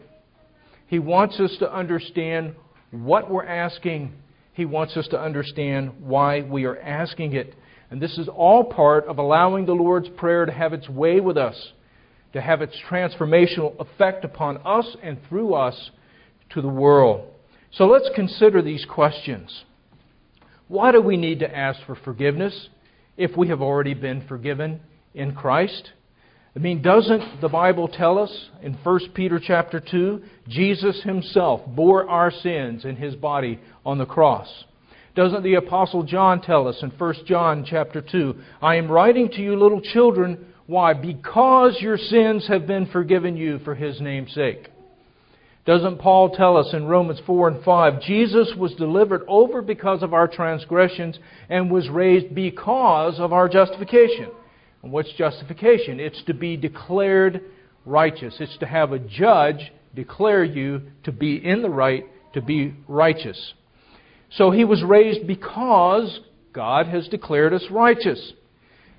He 0.89 0.99
wants 0.99 1.39
us 1.39 1.55
to 1.61 1.73
understand 1.73 2.57
what 2.91 3.31
we're 3.31 3.47
asking. 3.47 4.15
He 4.53 4.65
wants 4.65 4.97
us 4.97 5.07
to 5.13 5.21
understand 5.21 5.93
why 6.01 6.41
we 6.41 6.65
are 6.65 6.81
asking 6.81 7.35
it. 7.35 7.55
And 7.93 8.03
this 8.03 8.19
is 8.19 8.27
all 8.27 8.65
part 8.65 9.07
of 9.07 9.19
allowing 9.19 9.67
the 9.67 9.75
Lord's 9.75 10.09
Prayer 10.09 10.45
to 10.45 10.51
have 10.51 10.73
its 10.73 10.89
way 10.89 11.21
with 11.21 11.37
us, 11.37 11.73
to 12.33 12.41
have 12.41 12.63
its 12.63 12.75
transformational 12.91 13.79
effect 13.79 14.25
upon 14.25 14.57
us 14.65 14.97
and 15.05 15.19
through 15.29 15.55
us 15.55 15.93
to 16.49 16.61
the 16.61 16.69
world. 16.69 17.29
So 17.71 17.87
let's 17.87 18.11
consider 18.17 18.61
these 18.61 18.85
questions. 18.85 19.67
Why 20.71 20.93
do 20.93 21.03
we 21.03 21.17
need 21.17 21.41
to 21.41 21.53
ask 21.53 21.81
for 21.85 21.97
forgiveness 21.97 22.69
if 23.17 23.37
we 23.37 23.49
have 23.49 23.61
already 23.61 23.93
been 23.93 24.25
forgiven 24.29 24.81
in 25.15 25.35
Christ? 25.35 25.91
I 26.55 26.61
mean, 26.61 26.81
doesn't 26.81 27.41
the 27.41 27.49
Bible 27.49 27.89
tell 27.89 28.21
us 28.21 28.51
in 28.63 28.75
1 28.75 29.01
Peter 29.13 29.41
chapter 29.45 29.81
2, 29.81 30.23
Jesus 30.47 31.03
himself 31.03 31.63
bore 31.67 32.09
our 32.09 32.31
sins 32.31 32.85
in 32.85 32.95
his 32.95 33.17
body 33.17 33.59
on 33.85 33.99
the 33.99 34.07
cross? 34.07 34.47
Doesn't 35.17 35.43
the 35.43 35.55
apostle 35.55 36.05
John 36.05 36.41
tell 36.41 36.69
us 36.69 36.81
in 36.85 36.91
1 36.91 37.15
John 37.27 37.67
chapter 37.69 38.01
2, 38.01 38.37
I 38.63 38.77
am 38.77 38.89
writing 38.89 39.29
to 39.31 39.43
you 39.43 39.57
little 39.57 39.81
children, 39.81 40.47
why? 40.69 40.95
Because 40.95 41.79
your 41.81 41.99
sins 41.99 42.47
have 42.47 42.69
been 42.69 42.87
forgiven 42.87 43.37
you 43.37 43.59
for 43.65 43.75
his 43.75 44.01
name's 44.01 44.33
sake. 44.35 44.69
Doesn't 45.67 45.99
Paul 45.99 46.31
tell 46.31 46.57
us 46.57 46.73
in 46.73 46.87
Romans 46.87 47.21
4 47.27 47.49
and 47.49 47.65
5, 47.65 48.01
Jesus 48.03 48.53
was 48.57 48.75
delivered 48.75 49.23
over 49.29 49.61
because 49.61 50.03
of 50.03 50.15
our 50.15 50.27
transgressions 50.27 51.19
and 51.49 51.71
was 51.71 51.89
raised 51.89 52.35
because 52.35 53.21
of 53.21 53.33
our 53.33 53.49
justification? 53.49 54.31
And 54.83 54.91
what's 54.91 55.13
justification? 55.13 56.01
It's 56.01 56.23
to 56.25 56.35
be 56.35 56.57
declared 56.57 57.43
righteous. 57.85 58.37
It's 58.41 58.57
to 58.59 58.67
have 58.67 58.93
a 58.93 58.99
judge 58.99 59.71
declare 59.95 60.45
you 60.45 60.83
to 61.05 61.13
be 61.13 61.37
in 61.37 61.63
the 61.63 61.71
right, 61.71 62.05
to 62.33 62.41
be 62.41 62.75
righteous. 62.89 63.55
So 64.31 64.51
he 64.51 64.65
was 64.65 64.83
raised 64.83 65.27
because 65.27 66.21
God 66.53 66.87
has 66.87 67.09
declared 67.09 67.53
us 67.53 67.65
righteous. 67.71 68.33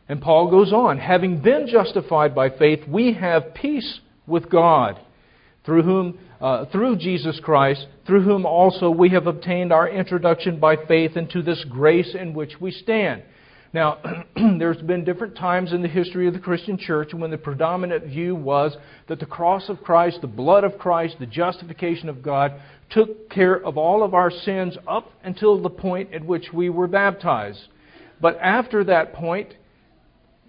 And 0.10 0.22
Paul 0.22 0.51
goes 0.51 0.74
on, 0.74 0.98
having 0.98 1.41
been 1.41 1.68
justified 1.68 2.36
by 2.36 2.50
faith, 2.50 2.82
we 2.88 3.13
have 3.13 3.53
peace 3.53 4.00
with 4.27 4.50
God 4.50 5.00
through 5.65 5.84
whom 5.84 6.20
uh, 6.41 6.65
through 6.65 6.98
Jesus 6.98 7.39
Christ, 7.43 7.86
through 8.07 8.24
whom 8.24 8.45
also 8.45 8.89
we 8.89 9.10
have 9.10 9.27
obtained 9.27 9.71
our 9.71 9.88
introduction 9.88 10.60
by 10.60 10.75
faith 10.75 11.15
into 11.15 11.41
this 11.41 11.63
grace 11.69 12.15
in 12.19 12.33
which 12.33 12.60
we 12.60 12.71
stand. 12.71 13.24
Now, 13.74 14.00
there's 14.36 14.81
been 14.81 15.05
different 15.05 15.38
times 15.38 15.71
in 15.71 15.81
the 15.81 15.88
history 15.88 16.27
of 16.27 16.33
the 16.33 16.39
Christian 16.39 16.77
church 16.77 17.13
when 17.13 17.31
the 17.31 17.38
predominant 17.38 18.05
view 18.05 18.36
was 18.36 18.75
that 19.07 19.19
the 19.19 19.25
cross 19.25 19.69
of 19.69 19.81
Christ, 19.81 20.19
the 20.21 20.27
blood 20.27 20.63
of 20.63 20.77
Christ, 20.77 21.17
the 21.19 21.25
justification 21.25 22.10
of 22.10 22.21
God 22.21 22.53
took 22.89 23.29
care 23.29 23.63
of 23.63 23.77
all 23.77 24.03
of 24.03 24.13
our 24.13 24.31
sins 24.31 24.77
up 24.88 25.12
until 25.24 25.62
the 25.62 25.69
point 25.69 26.13
at 26.13 26.25
which 26.25 26.48
we 26.51 26.69
were 26.69 26.88
baptized. 26.88 27.62
But 28.19 28.38
after 28.41 28.83
that 28.86 29.13
point, 29.13 29.53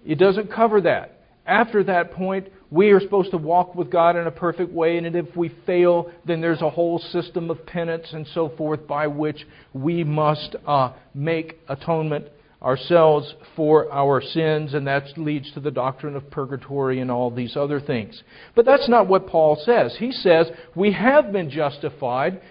it 0.05 0.19
doesn't 0.19 0.51
cover 0.51 0.81
that. 0.81 1.21
After 1.45 1.83
that 1.85 2.11
point, 2.11 2.49
we 2.73 2.89
are 2.89 2.99
supposed 2.99 3.29
to 3.29 3.37
walk 3.37 3.75
with 3.75 3.91
God 3.91 4.15
in 4.15 4.25
a 4.25 4.31
perfect 4.31 4.73
way, 4.73 4.97
and 4.97 5.15
if 5.15 5.37
we 5.37 5.49
fail, 5.63 6.11
then 6.25 6.41
there's 6.41 6.63
a 6.63 6.71
whole 6.71 6.97
system 6.97 7.51
of 7.51 7.63
penance 7.67 8.07
and 8.13 8.25
so 8.33 8.49
forth 8.57 8.87
by 8.87 9.05
which 9.05 9.45
we 9.73 10.03
must 10.03 10.55
uh, 10.65 10.91
make 11.13 11.59
atonement 11.69 12.25
ourselves 12.63 13.35
for 13.55 13.93
our 13.93 14.23
sins, 14.23 14.73
and 14.73 14.87
that 14.87 15.03
leads 15.17 15.51
to 15.53 15.59
the 15.59 15.69
doctrine 15.69 16.15
of 16.15 16.31
purgatory 16.31 16.99
and 16.99 17.11
all 17.11 17.29
these 17.29 17.55
other 17.55 17.79
things. 17.79 18.23
But 18.55 18.65
that's 18.65 18.89
not 18.89 19.07
what 19.07 19.27
Paul 19.27 19.61
says. 19.63 19.95
He 19.99 20.11
says, 20.11 20.49
We 20.75 20.93
have 20.93 21.31
been 21.31 21.51
justified. 21.51 22.41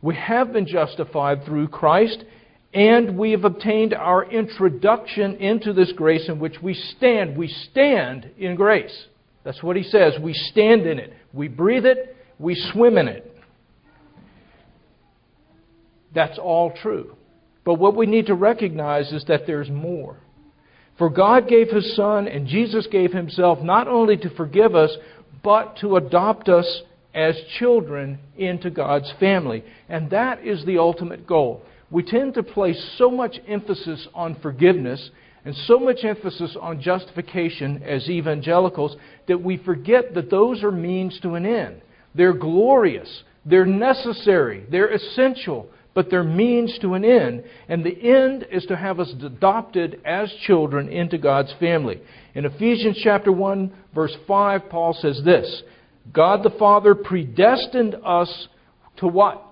We 0.00 0.14
have 0.14 0.52
been 0.52 0.68
justified 0.68 1.44
through 1.44 1.66
Christ, 1.68 2.22
and 2.72 3.18
we 3.18 3.32
have 3.32 3.44
obtained 3.44 3.92
our 3.92 4.24
introduction 4.24 5.34
into 5.38 5.72
this 5.72 5.90
grace 5.90 6.28
in 6.28 6.38
which 6.38 6.62
we 6.62 6.74
stand. 6.74 7.36
We 7.36 7.48
stand 7.48 8.30
in 8.38 8.54
grace. 8.54 9.08
That's 9.44 9.62
what 9.62 9.76
he 9.76 9.82
says. 9.82 10.14
We 10.20 10.32
stand 10.32 10.86
in 10.86 10.98
it, 10.98 11.12
we 11.32 11.48
breathe 11.48 11.86
it, 11.86 12.16
we 12.38 12.54
swim 12.72 12.98
in 12.98 13.08
it. 13.08 13.30
That's 16.14 16.38
all 16.38 16.72
true. 16.82 17.16
But 17.64 17.74
what 17.74 17.96
we 17.96 18.06
need 18.06 18.26
to 18.26 18.34
recognize 18.34 19.12
is 19.12 19.24
that 19.26 19.46
there's 19.46 19.70
more. 19.70 20.16
For 20.96 21.10
God 21.10 21.48
gave 21.48 21.70
His 21.70 21.96
Son, 21.96 22.28
and 22.28 22.46
Jesus 22.46 22.86
gave 22.86 23.12
Himself 23.12 23.60
not 23.62 23.88
only 23.88 24.16
to 24.18 24.30
forgive 24.30 24.74
us, 24.76 24.96
but 25.42 25.76
to 25.78 25.96
adopt 25.96 26.48
us 26.48 26.82
as 27.14 27.36
children 27.58 28.18
into 28.36 28.70
God's 28.70 29.12
family. 29.18 29.64
And 29.88 30.10
that 30.10 30.44
is 30.44 30.64
the 30.64 30.78
ultimate 30.78 31.26
goal. 31.26 31.62
We 31.90 32.02
tend 32.02 32.34
to 32.34 32.42
place 32.42 32.94
so 32.96 33.10
much 33.10 33.36
emphasis 33.46 34.06
on 34.14 34.40
forgiveness 34.40 35.10
and 35.44 35.54
so 35.66 35.78
much 35.78 36.04
emphasis 36.04 36.56
on 36.60 36.80
justification 36.80 37.82
as 37.82 38.08
evangelicals 38.08 38.96
that 39.28 39.42
we 39.42 39.58
forget 39.58 40.14
that 40.14 40.30
those 40.30 40.62
are 40.62 40.72
means 40.72 41.18
to 41.20 41.34
an 41.34 41.44
end. 41.44 41.82
They're 42.14 42.32
glorious, 42.32 43.22
they're 43.44 43.66
necessary, 43.66 44.64
they're 44.70 44.92
essential, 44.92 45.68
but 45.94 46.10
they're 46.10 46.24
means 46.24 46.76
to 46.80 46.94
an 46.94 47.04
end. 47.04 47.44
And 47.68 47.84
the 47.84 47.96
end 47.96 48.46
is 48.50 48.64
to 48.66 48.76
have 48.76 49.00
us 49.00 49.12
adopted 49.22 50.00
as 50.04 50.32
children 50.46 50.88
into 50.88 51.18
God's 51.18 51.54
family. 51.60 52.00
In 52.34 52.46
Ephesians 52.46 52.98
chapter 53.02 53.30
1, 53.30 53.72
verse 53.94 54.16
5, 54.26 54.68
Paul 54.70 54.94
says 54.94 55.20
this 55.24 55.62
God 56.12 56.42
the 56.42 56.56
Father 56.58 56.94
predestined 56.94 57.96
us 58.04 58.48
to 58.96 59.06
what? 59.06 59.42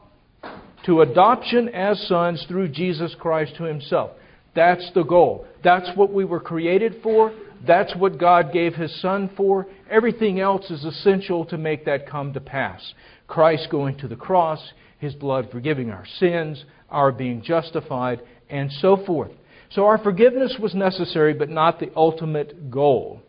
To 0.86 1.00
adoption 1.00 1.68
as 1.68 2.08
sons 2.08 2.44
through 2.48 2.68
Jesus 2.68 3.14
Christ 3.18 3.54
to 3.56 3.64
himself. 3.64 4.10
That's 4.54 4.90
the 4.94 5.02
goal. 5.02 5.46
That's 5.64 5.90
what 5.96 6.12
we 6.12 6.24
were 6.24 6.40
created 6.40 6.96
for. 7.02 7.32
That's 7.66 7.94
what 7.96 8.18
God 8.18 8.52
gave 8.52 8.74
His 8.74 9.00
Son 9.00 9.30
for. 9.36 9.66
Everything 9.90 10.40
else 10.40 10.70
is 10.70 10.84
essential 10.84 11.44
to 11.46 11.58
make 11.58 11.84
that 11.84 12.08
come 12.08 12.32
to 12.32 12.40
pass. 12.40 12.94
Christ 13.28 13.68
going 13.70 13.96
to 13.98 14.08
the 14.08 14.16
cross, 14.16 14.60
His 14.98 15.14
blood 15.14 15.48
forgiving 15.50 15.90
our 15.90 16.06
sins, 16.18 16.64
our 16.90 17.12
being 17.12 17.42
justified, 17.42 18.20
and 18.50 18.70
so 18.72 18.96
forth. 19.06 19.30
So 19.70 19.86
our 19.86 19.98
forgiveness 19.98 20.56
was 20.60 20.74
necessary, 20.74 21.32
but 21.32 21.48
not 21.48 21.80
the 21.80 21.90
ultimate 21.96 22.70
goal. 22.70 23.22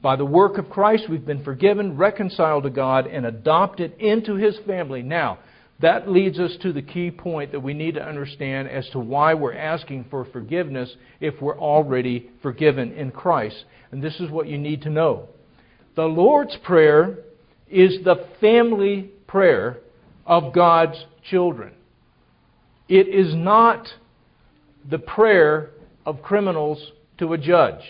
By 0.00 0.14
the 0.14 0.24
work 0.24 0.58
of 0.58 0.70
Christ, 0.70 1.04
we've 1.10 1.26
been 1.26 1.42
forgiven, 1.42 1.96
reconciled 1.96 2.62
to 2.64 2.70
God, 2.70 3.08
and 3.08 3.26
adopted 3.26 3.94
into 3.98 4.36
His 4.36 4.56
family. 4.64 5.02
Now, 5.02 5.40
that 5.80 6.10
leads 6.10 6.38
us 6.40 6.56
to 6.62 6.72
the 6.72 6.82
key 6.82 7.10
point 7.10 7.52
that 7.52 7.60
we 7.60 7.72
need 7.72 7.94
to 7.94 8.04
understand 8.04 8.68
as 8.68 8.88
to 8.90 8.98
why 8.98 9.34
we're 9.34 9.54
asking 9.54 10.06
for 10.10 10.24
forgiveness 10.24 10.92
if 11.20 11.40
we're 11.40 11.58
already 11.58 12.30
forgiven 12.42 12.92
in 12.92 13.12
Christ. 13.12 13.64
And 13.92 14.02
this 14.02 14.18
is 14.18 14.30
what 14.30 14.48
you 14.48 14.58
need 14.58 14.82
to 14.82 14.90
know. 14.90 15.28
The 15.94 16.04
Lord's 16.04 16.56
Prayer 16.64 17.18
is 17.70 17.98
the 18.04 18.26
family 18.40 19.10
prayer 19.26 19.78
of 20.26 20.52
God's 20.52 21.04
children. 21.30 21.74
It 22.88 23.08
is 23.08 23.34
not 23.34 23.86
the 24.90 24.98
prayer 24.98 25.70
of 26.04 26.22
criminals 26.22 26.92
to 27.18 27.34
a 27.34 27.38
judge. 27.38 27.82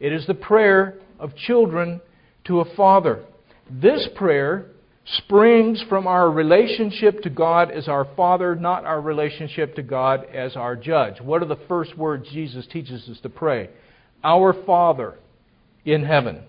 It 0.00 0.12
is 0.12 0.26
the 0.26 0.34
prayer 0.34 0.98
of 1.20 1.36
children 1.36 2.00
to 2.44 2.60
a 2.60 2.74
father. 2.74 3.24
This 3.70 4.08
prayer 4.16 4.66
springs 5.04 5.84
from 5.88 6.06
our 6.06 6.30
relationship 6.30 7.22
to 7.22 7.30
God 7.30 7.70
as 7.70 7.88
our 7.88 8.06
Father, 8.16 8.56
not 8.56 8.84
our 8.84 9.00
relationship 9.00 9.74
to 9.76 9.82
God 9.82 10.24
as 10.32 10.56
our 10.56 10.76
judge. 10.76 11.20
What 11.20 11.42
are 11.42 11.46
the 11.46 11.58
first 11.68 11.96
words 11.96 12.28
Jesus 12.32 12.66
teaches 12.66 13.08
us 13.08 13.20
to 13.20 13.28
pray? 13.28 13.70
Our 14.22 14.54
Father 14.64 15.14
in 15.84 16.04
heaven. 16.04 16.42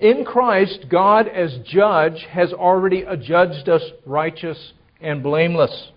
In 0.00 0.24
Christ, 0.24 0.86
God 0.90 1.28
as 1.28 1.56
judge 1.64 2.26
has 2.30 2.52
already 2.52 3.02
adjudged 3.02 3.68
us 3.68 3.82
righteous 4.04 4.72
and 5.00 5.22
blameless. 5.22 5.90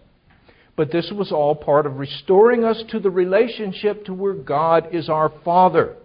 But 0.75 0.91
this 0.91 1.11
was 1.11 1.31
all 1.31 1.55
part 1.55 1.87
of 1.87 1.97
restoring 1.97 2.63
us 2.63 2.83
to 2.91 2.99
the 2.99 3.09
relationship 3.09 4.05
to 4.05 4.13
where 4.13 4.35
God 4.35 4.93
is 4.93 5.09
our 5.09 5.31
Father. 5.43 5.95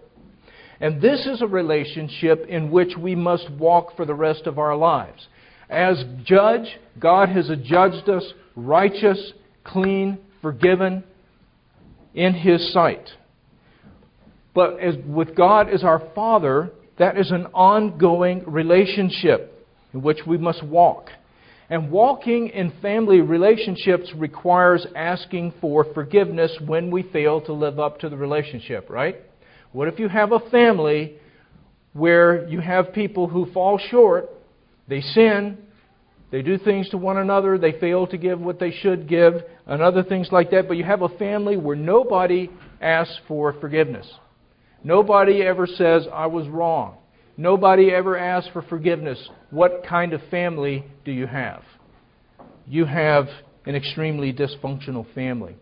And 0.83 1.01
this 1.01 1.25
is 1.25 1.41
a 1.41 1.47
relationship 1.47 2.45
in 2.49 2.69
which 2.69 2.97
we 2.97 3.15
must 3.15 3.49
walk 3.51 3.95
for 3.95 4.05
the 4.05 4.13
rest 4.13 4.47
of 4.47 4.59
our 4.59 4.75
lives. 4.75 5.29
As 5.69 6.03
judge, 6.25 6.77
God 6.99 7.29
has 7.29 7.49
adjudged 7.49 8.09
us 8.09 8.33
righteous, 8.57 9.31
clean, 9.63 10.17
forgiven 10.41 11.05
in 12.13 12.33
His 12.33 12.73
sight. 12.73 13.09
But 14.53 14.77
as, 14.81 14.95
with 15.07 15.37
God 15.37 15.69
as 15.69 15.85
our 15.85 16.03
Father, 16.13 16.71
that 16.99 17.17
is 17.17 17.31
an 17.31 17.45
ongoing 17.53 18.43
relationship 18.45 19.65
in 19.93 20.01
which 20.01 20.19
we 20.27 20.37
must 20.37 20.63
walk. 20.63 21.07
And 21.69 21.91
walking 21.91 22.49
in 22.49 22.73
family 22.81 23.21
relationships 23.21 24.11
requires 24.17 24.85
asking 24.97 25.53
for 25.61 25.85
forgiveness 25.93 26.51
when 26.65 26.91
we 26.91 27.03
fail 27.03 27.39
to 27.45 27.53
live 27.53 27.79
up 27.79 28.01
to 28.01 28.09
the 28.09 28.17
relationship, 28.17 28.89
right? 28.89 29.15
What 29.73 29.87
if 29.87 29.99
you 29.99 30.07
have 30.07 30.31
a 30.31 30.39
family 30.51 31.17
where 31.93 32.47
you 32.47 32.59
have 32.59 32.93
people 32.93 33.27
who 33.27 33.51
fall 33.51 33.77
short, 33.77 34.29
they 34.87 35.01
sin, 35.01 35.57
they 36.31 36.41
do 36.41 36.57
things 36.57 36.89
to 36.89 36.97
one 36.97 37.17
another, 37.17 37.57
they 37.57 37.73
fail 37.73 38.07
to 38.07 38.17
give 38.17 38.39
what 38.39 38.59
they 38.59 38.71
should 38.71 39.07
give, 39.07 39.33
and 39.67 39.81
other 39.81 40.03
things 40.03 40.29
like 40.31 40.51
that, 40.51 40.67
but 40.67 40.77
you 40.77 40.83
have 40.83 41.01
a 41.01 41.09
family 41.09 41.57
where 41.57 41.75
nobody 41.75 42.49
asks 42.81 43.19
for 43.27 43.53
forgiveness. 43.53 44.11
Nobody 44.83 45.41
ever 45.41 45.67
says, 45.67 46.07
I 46.11 46.27
was 46.27 46.47
wrong. 46.47 46.97
Nobody 47.37 47.91
ever 47.91 48.17
asks 48.17 48.49
for 48.51 48.61
forgiveness. 48.63 49.29
What 49.49 49.85
kind 49.87 50.13
of 50.13 50.21
family 50.29 50.85
do 51.05 51.11
you 51.11 51.27
have? 51.27 51.63
You 52.67 52.85
have 52.85 53.27
an 53.65 53.75
extremely 53.75 54.33
dysfunctional 54.33 55.11
family. 55.13 55.55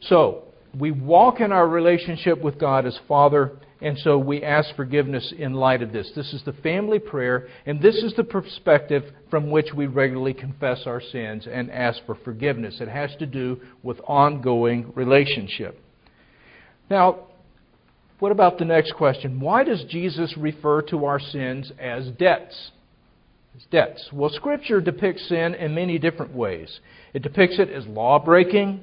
So, 0.00 0.44
we 0.78 0.90
walk 0.90 1.40
in 1.40 1.52
our 1.52 1.68
relationship 1.68 2.42
with 2.42 2.58
God 2.58 2.86
as 2.86 2.98
Father, 3.06 3.52
and 3.80 3.98
so 3.98 4.18
we 4.18 4.42
ask 4.42 4.74
forgiveness 4.76 5.32
in 5.36 5.54
light 5.54 5.82
of 5.82 5.92
this. 5.92 6.10
This 6.16 6.32
is 6.32 6.42
the 6.44 6.52
family 6.52 6.98
prayer, 6.98 7.48
and 7.66 7.80
this 7.80 7.96
is 7.96 8.14
the 8.14 8.24
perspective 8.24 9.04
from 9.30 9.50
which 9.50 9.72
we 9.74 9.86
regularly 9.86 10.34
confess 10.34 10.82
our 10.86 11.00
sins 11.00 11.46
and 11.50 11.70
ask 11.70 12.04
for 12.06 12.14
forgiveness. 12.14 12.80
It 12.80 12.88
has 12.88 13.14
to 13.18 13.26
do 13.26 13.60
with 13.82 14.00
ongoing 14.06 14.92
relationship. 14.94 15.80
Now, 16.90 17.26
what 18.18 18.32
about 18.32 18.58
the 18.58 18.64
next 18.64 18.94
question? 18.94 19.40
Why 19.40 19.64
does 19.64 19.84
Jesus 19.84 20.34
refer 20.36 20.82
to 20.82 21.04
our 21.04 21.20
sins 21.20 21.72
as 21.78 22.08
debts? 22.12 22.70
As 23.56 23.62
debts. 23.70 24.08
Well, 24.12 24.30
Scripture 24.30 24.80
depicts 24.80 25.28
sin 25.28 25.54
in 25.54 25.74
many 25.74 25.98
different 25.98 26.34
ways. 26.34 26.80
It 27.12 27.22
depicts 27.22 27.58
it 27.58 27.70
as 27.70 27.86
law 27.86 28.18
breaking, 28.18 28.80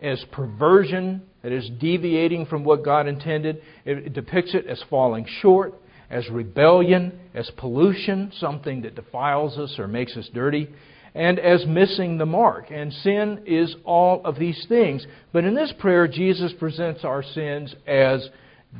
as 0.00 0.24
perversion, 0.30 1.22
that 1.42 1.52
is 1.52 1.70
deviating 1.80 2.46
from 2.46 2.64
what 2.64 2.84
God 2.84 3.06
intended. 3.06 3.62
It 3.84 4.12
depicts 4.12 4.54
it 4.54 4.66
as 4.66 4.82
falling 4.88 5.26
short, 5.40 5.74
as 6.10 6.28
rebellion, 6.30 7.18
as 7.34 7.50
pollution, 7.56 8.32
something 8.38 8.82
that 8.82 8.94
defiles 8.94 9.58
us 9.58 9.78
or 9.78 9.88
makes 9.88 10.16
us 10.16 10.28
dirty, 10.32 10.68
and 11.14 11.38
as 11.38 11.66
missing 11.66 12.18
the 12.18 12.26
mark. 12.26 12.70
And 12.70 12.92
sin 12.92 13.42
is 13.46 13.74
all 13.84 14.22
of 14.24 14.38
these 14.38 14.64
things. 14.68 15.06
But 15.32 15.44
in 15.44 15.54
this 15.54 15.72
prayer, 15.78 16.06
Jesus 16.08 16.52
presents 16.58 17.04
our 17.04 17.22
sins 17.22 17.74
as 17.86 18.28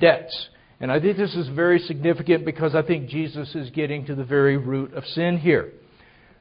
debts. 0.00 0.48
And 0.80 0.90
I 0.90 1.00
think 1.00 1.16
this 1.16 1.34
is 1.34 1.48
very 1.48 1.78
significant 1.80 2.44
because 2.44 2.74
I 2.74 2.82
think 2.82 3.08
Jesus 3.08 3.54
is 3.54 3.70
getting 3.70 4.06
to 4.06 4.14
the 4.14 4.24
very 4.24 4.56
root 4.56 4.94
of 4.94 5.04
sin 5.06 5.38
here. 5.38 5.72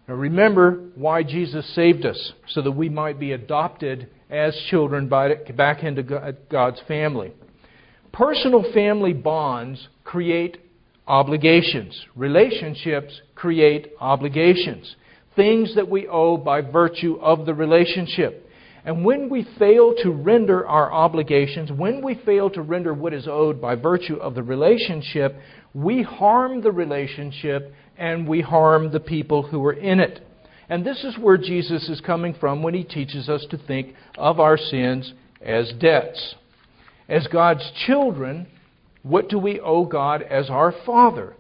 Now 0.08 0.16
remember 0.16 0.90
why 0.96 1.24
Jesus 1.24 1.66
saved 1.76 2.06
us, 2.06 2.34
so 2.48 2.62
that 2.62 2.72
we 2.72 2.90
might 2.90 3.20
be 3.20 3.32
adopted 3.32 4.10
as 4.30 4.56
children 4.70 5.08
back 5.08 5.84
into 5.84 6.38
God's 6.50 6.82
family. 6.88 7.32
Personal 8.12 8.64
family 8.74 9.14
bonds 9.14 9.88
create 10.04 10.58
obligations. 11.08 12.06
Relationships 12.16 13.22
create 13.36 13.92
obligations. 14.00 14.96
Things 15.36 15.76
that 15.76 15.90
we 15.90 16.08
owe 16.08 16.36
by 16.38 16.62
virtue 16.62 17.18
of 17.22 17.46
the 17.46 17.54
relationship. 17.54 18.50
And 18.84 19.06
when 19.06 19.30
we 19.30 19.48
fail 19.60 19.94
to 20.04 20.12
render 20.12 20.68
our 20.68 20.92
obligations, 20.92 21.72
when 21.72 22.04
we 22.04 22.16
fail 22.26 22.50
to 22.50 22.62
render 22.62 22.94
what 22.94 23.14
is 23.14 23.28
owed 23.30 23.62
by 23.62 23.76
virtue 23.76 24.16
of 24.16 24.34
the 24.34 24.44
relationship, 24.44 25.38
we 25.74 26.02
harm 26.02 26.62
the 26.62 26.72
relationship 26.72 27.74
and 27.98 28.28
we 28.28 28.42
harm 28.42 28.92
the 28.92 29.00
people 29.00 29.44
who 29.44 29.64
are 29.66 29.74
in 29.74 30.00
it. 30.00 30.22
And 30.70 30.86
this 30.86 31.04
is 31.04 31.18
where 31.18 31.38
Jesus 31.38 31.90
is 31.90 32.02
coming 32.02 32.34
from 32.34 32.64
when 32.64 32.74
he 32.74 32.84
teaches 32.84 33.28
us 33.28 33.46
to 33.50 33.58
think 33.58 33.94
of 34.18 34.40
our 34.40 34.58
sins 34.58 35.14
as 35.42 35.74
debts. 35.80 36.36
As 37.10 37.28
God's 37.28 37.70
children, 37.86 38.48
what 39.04 39.28
do 39.28 39.38
we 39.38 39.60
owe 39.60 39.86
God 39.86 40.22
as 40.22 40.50
our 40.50 40.74
Father? 40.86 41.36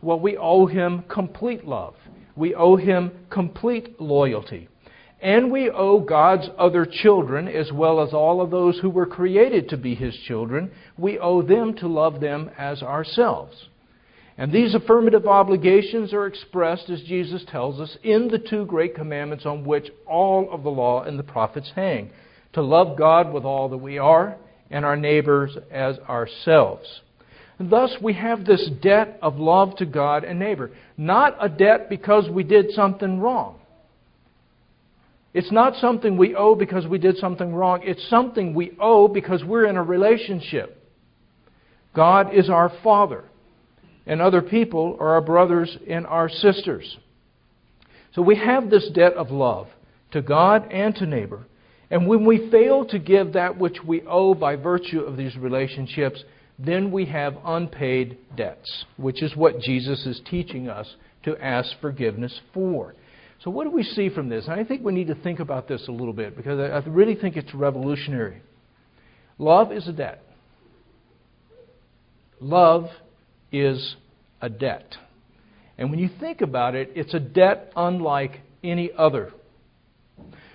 Well, 0.00 0.20
we 0.20 0.36
owe 0.36 0.66
Him 0.66 1.04
complete 1.08 1.66
love. 1.66 1.94
We 2.36 2.54
owe 2.54 2.76
Him 2.76 3.10
complete 3.30 4.00
loyalty. 4.00 4.68
And 5.20 5.50
we 5.50 5.70
owe 5.70 5.98
God's 5.98 6.48
other 6.56 6.86
children, 6.86 7.48
as 7.48 7.72
well 7.72 8.00
as 8.00 8.12
all 8.12 8.40
of 8.40 8.50
those 8.50 8.78
who 8.78 8.90
were 8.90 9.06
created 9.06 9.70
to 9.70 9.76
be 9.76 9.96
His 9.96 10.16
children, 10.28 10.70
we 10.96 11.18
owe 11.18 11.42
them 11.42 11.74
to 11.78 11.88
love 11.88 12.20
them 12.20 12.50
as 12.56 12.82
ourselves. 12.82 13.66
And 14.38 14.52
these 14.52 14.74
affirmative 14.74 15.26
obligations 15.26 16.14
are 16.14 16.26
expressed, 16.26 16.88
as 16.88 17.02
Jesus 17.02 17.44
tells 17.50 17.80
us, 17.80 17.98
in 18.04 18.28
the 18.28 18.38
two 18.38 18.64
great 18.66 18.94
commandments 18.94 19.44
on 19.44 19.64
which 19.64 19.90
all 20.06 20.48
of 20.52 20.62
the 20.62 20.70
law 20.70 21.02
and 21.02 21.18
the 21.18 21.24
prophets 21.24 21.72
hang 21.74 22.10
to 22.52 22.62
love 22.62 22.96
God 22.96 23.32
with 23.32 23.44
all 23.44 23.68
that 23.68 23.78
we 23.78 23.98
are, 23.98 24.36
and 24.70 24.84
our 24.84 24.96
neighbors 24.96 25.56
as 25.70 25.98
ourselves. 26.08 27.02
And 27.58 27.70
thus, 27.70 27.96
we 28.00 28.14
have 28.14 28.44
this 28.44 28.70
debt 28.80 29.18
of 29.20 29.38
love 29.38 29.76
to 29.76 29.86
God 29.86 30.24
and 30.24 30.38
neighbor. 30.38 30.70
Not 30.96 31.36
a 31.40 31.48
debt 31.48 31.88
because 31.88 32.28
we 32.30 32.44
did 32.44 32.70
something 32.72 33.20
wrong. 33.20 33.58
It's 35.34 35.52
not 35.52 35.76
something 35.76 36.16
we 36.16 36.34
owe 36.34 36.54
because 36.54 36.86
we 36.86 36.98
did 36.98 37.16
something 37.16 37.52
wrong. 37.52 37.80
It's 37.82 38.08
something 38.08 38.54
we 38.54 38.76
owe 38.80 39.08
because 39.08 39.44
we're 39.44 39.66
in 39.66 39.76
a 39.76 39.82
relationship. 39.82 40.82
God 41.94 42.34
is 42.34 42.48
our 42.48 42.72
Father, 42.82 43.24
and 44.08 44.22
other 44.22 44.40
people 44.42 44.96
are 44.98 45.10
our 45.10 45.20
brothers 45.20 45.76
and 45.88 46.06
our 46.06 46.28
sisters. 46.28 46.96
So 48.14 48.22
we 48.22 48.36
have 48.36 48.70
this 48.70 48.88
debt 48.94 49.12
of 49.12 49.30
love 49.30 49.68
to 50.12 50.22
God 50.22 50.72
and 50.72 50.94
to 50.96 51.06
neighbor. 51.06 51.46
And 51.90 52.08
when 52.08 52.24
we 52.24 52.50
fail 52.50 52.86
to 52.86 52.98
give 52.98 53.34
that 53.34 53.58
which 53.58 53.76
we 53.86 54.02
owe 54.02 54.34
by 54.34 54.56
virtue 54.56 55.00
of 55.00 55.16
these 55.16 55.36
relationships, 55.36 56.24
then 56.58 56.90
we 56.90 57.04
have 57.04 57.36
unpaid 57.44 58.18
debts, 58.34 58.84
which 58.96 59.22
is 59.22 59.36
what 59.36 59.60
Jesus 59.60 60.04
is 60.06 60.20
teaching 60.28 60.68
us 60.68 60.96
to 61.24 61.36
ask 61.42 61.70
forgiveness 61.80 62.40
for. 62.52 62.94
So, 63.44 63.50
what 63.50 63.64
do 63.64 63.70
we 63.70 63.84
see 63.84 64.08
from 64.08 64.28
this? 64.28 64.46
And 64.46 64.58
I 64.58 64.64
think 64.64 64.84
we 64.84 64.92
need 64.92 65.06
to 65.08 65.14
think 65.14 65.38
about 65.38 65.68
this 65.68 65.86
a 65.86 65.92
little 65.92 66.12
bit 66.12 66.36
because 66.36 66.58
I 66.58 66.88
really 66.88 67.14
think 67.14 67.36
it's 67.36 67.54
revolutionary. 67.54 68.42
Love 69.38 69.70
is 69.70 69.86
a 69.86 69.92
debt. 69.92 70.24
Love 72.40 72.88
is 73.52 73.96
a 74.40 74.48
debt. 74.48 74.96
And 75.76 75.90
when 75.90 75.98
you 75.98 76.10
think 76.20 76.40
about 76.40 76.74
it, 76.74 76.90
it's 76.94 77.14
a 77.14 77.20
debt 77.20 77.72
unlike 77.76 78.40
any 78.64 78.90
other. 78.96 79.32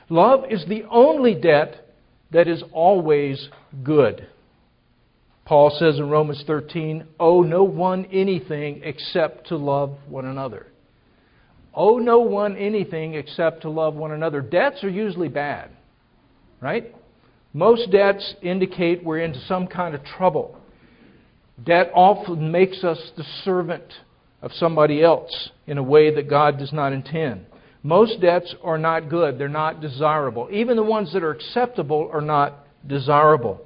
Love 0.09 0.45
is 0.51 0.65
the 0.67 0.83
only 0.89 1.33
debt 1.33 1.93
that 2.31 2.47
is 2.47 2.63
always 2.73 3.49
good. 3.83 4.27
Paul 5.45 5.75
says 5.77 5.97
in 5.97 6.09
Romans 6.09 6.43
13, 6.45 7.05
Owe 7.19 7.41
no 7.41 7.63
one 7.63 8.05
anything 8.11 8.81
except 8.83 9.47
to 9.47 9.57
love 9.57 9.97
one 10.07 10.25
another. 10.25 10.67
Owe 11.73 11.97
no 11.97 12.19
one 12.19 12.55
anything 12.55 13.15
except 13.15 13.63
to 13.63 13.69
love 13.69 13.95
one 13.95 14.11
another. 14.11 14.41
Debts 14.41 14.83
are 14.83 14.89
usually 14.89 15.27
bad, 15.27 15.69
right? 16.61 16.93
Most 17.53 17.91
debts 17.91 18.35
indicate 18.41 19.03
we're 19.03 19.19
into 19.19 19.39
some 19.41 19.67
kind 19.67 19.95
of 19.95 20.03
trouble. 20.03 20.57
Debt 21.61 21.91
often 21.93 22.51
makes 22.51 22.83
us 22.83 23.11
the 23.15 23.23
servant 23.43 23.83
of 24.41 24.51
somebody 24.53 25.03
else 25.03 25.49
in 25.67 25.77
a 25.77 25.83
way 25.83 26.13
that 26.15 26.29
God 26.29 26.57
does 26.57 26.73
not 26.73 26.93
intend. 26.93 27.45
Most 27.83 28.21
debts 28.21 28.55
are 28.63 28.77
not 28.77 29.09
good, 29.09 29.37
they're 29.37 29.49
not 29.49 29.81
desirable. 29.81 30.47
Even 30.51 30.77
the 30.77 30.83
ones 30.83 31.11
that 31.13 31.23
are 31.23 31.31
acceptable 31.31 32.09
are 32.13 32.21
not 32.21 32.65
desirable. 32.87 33.61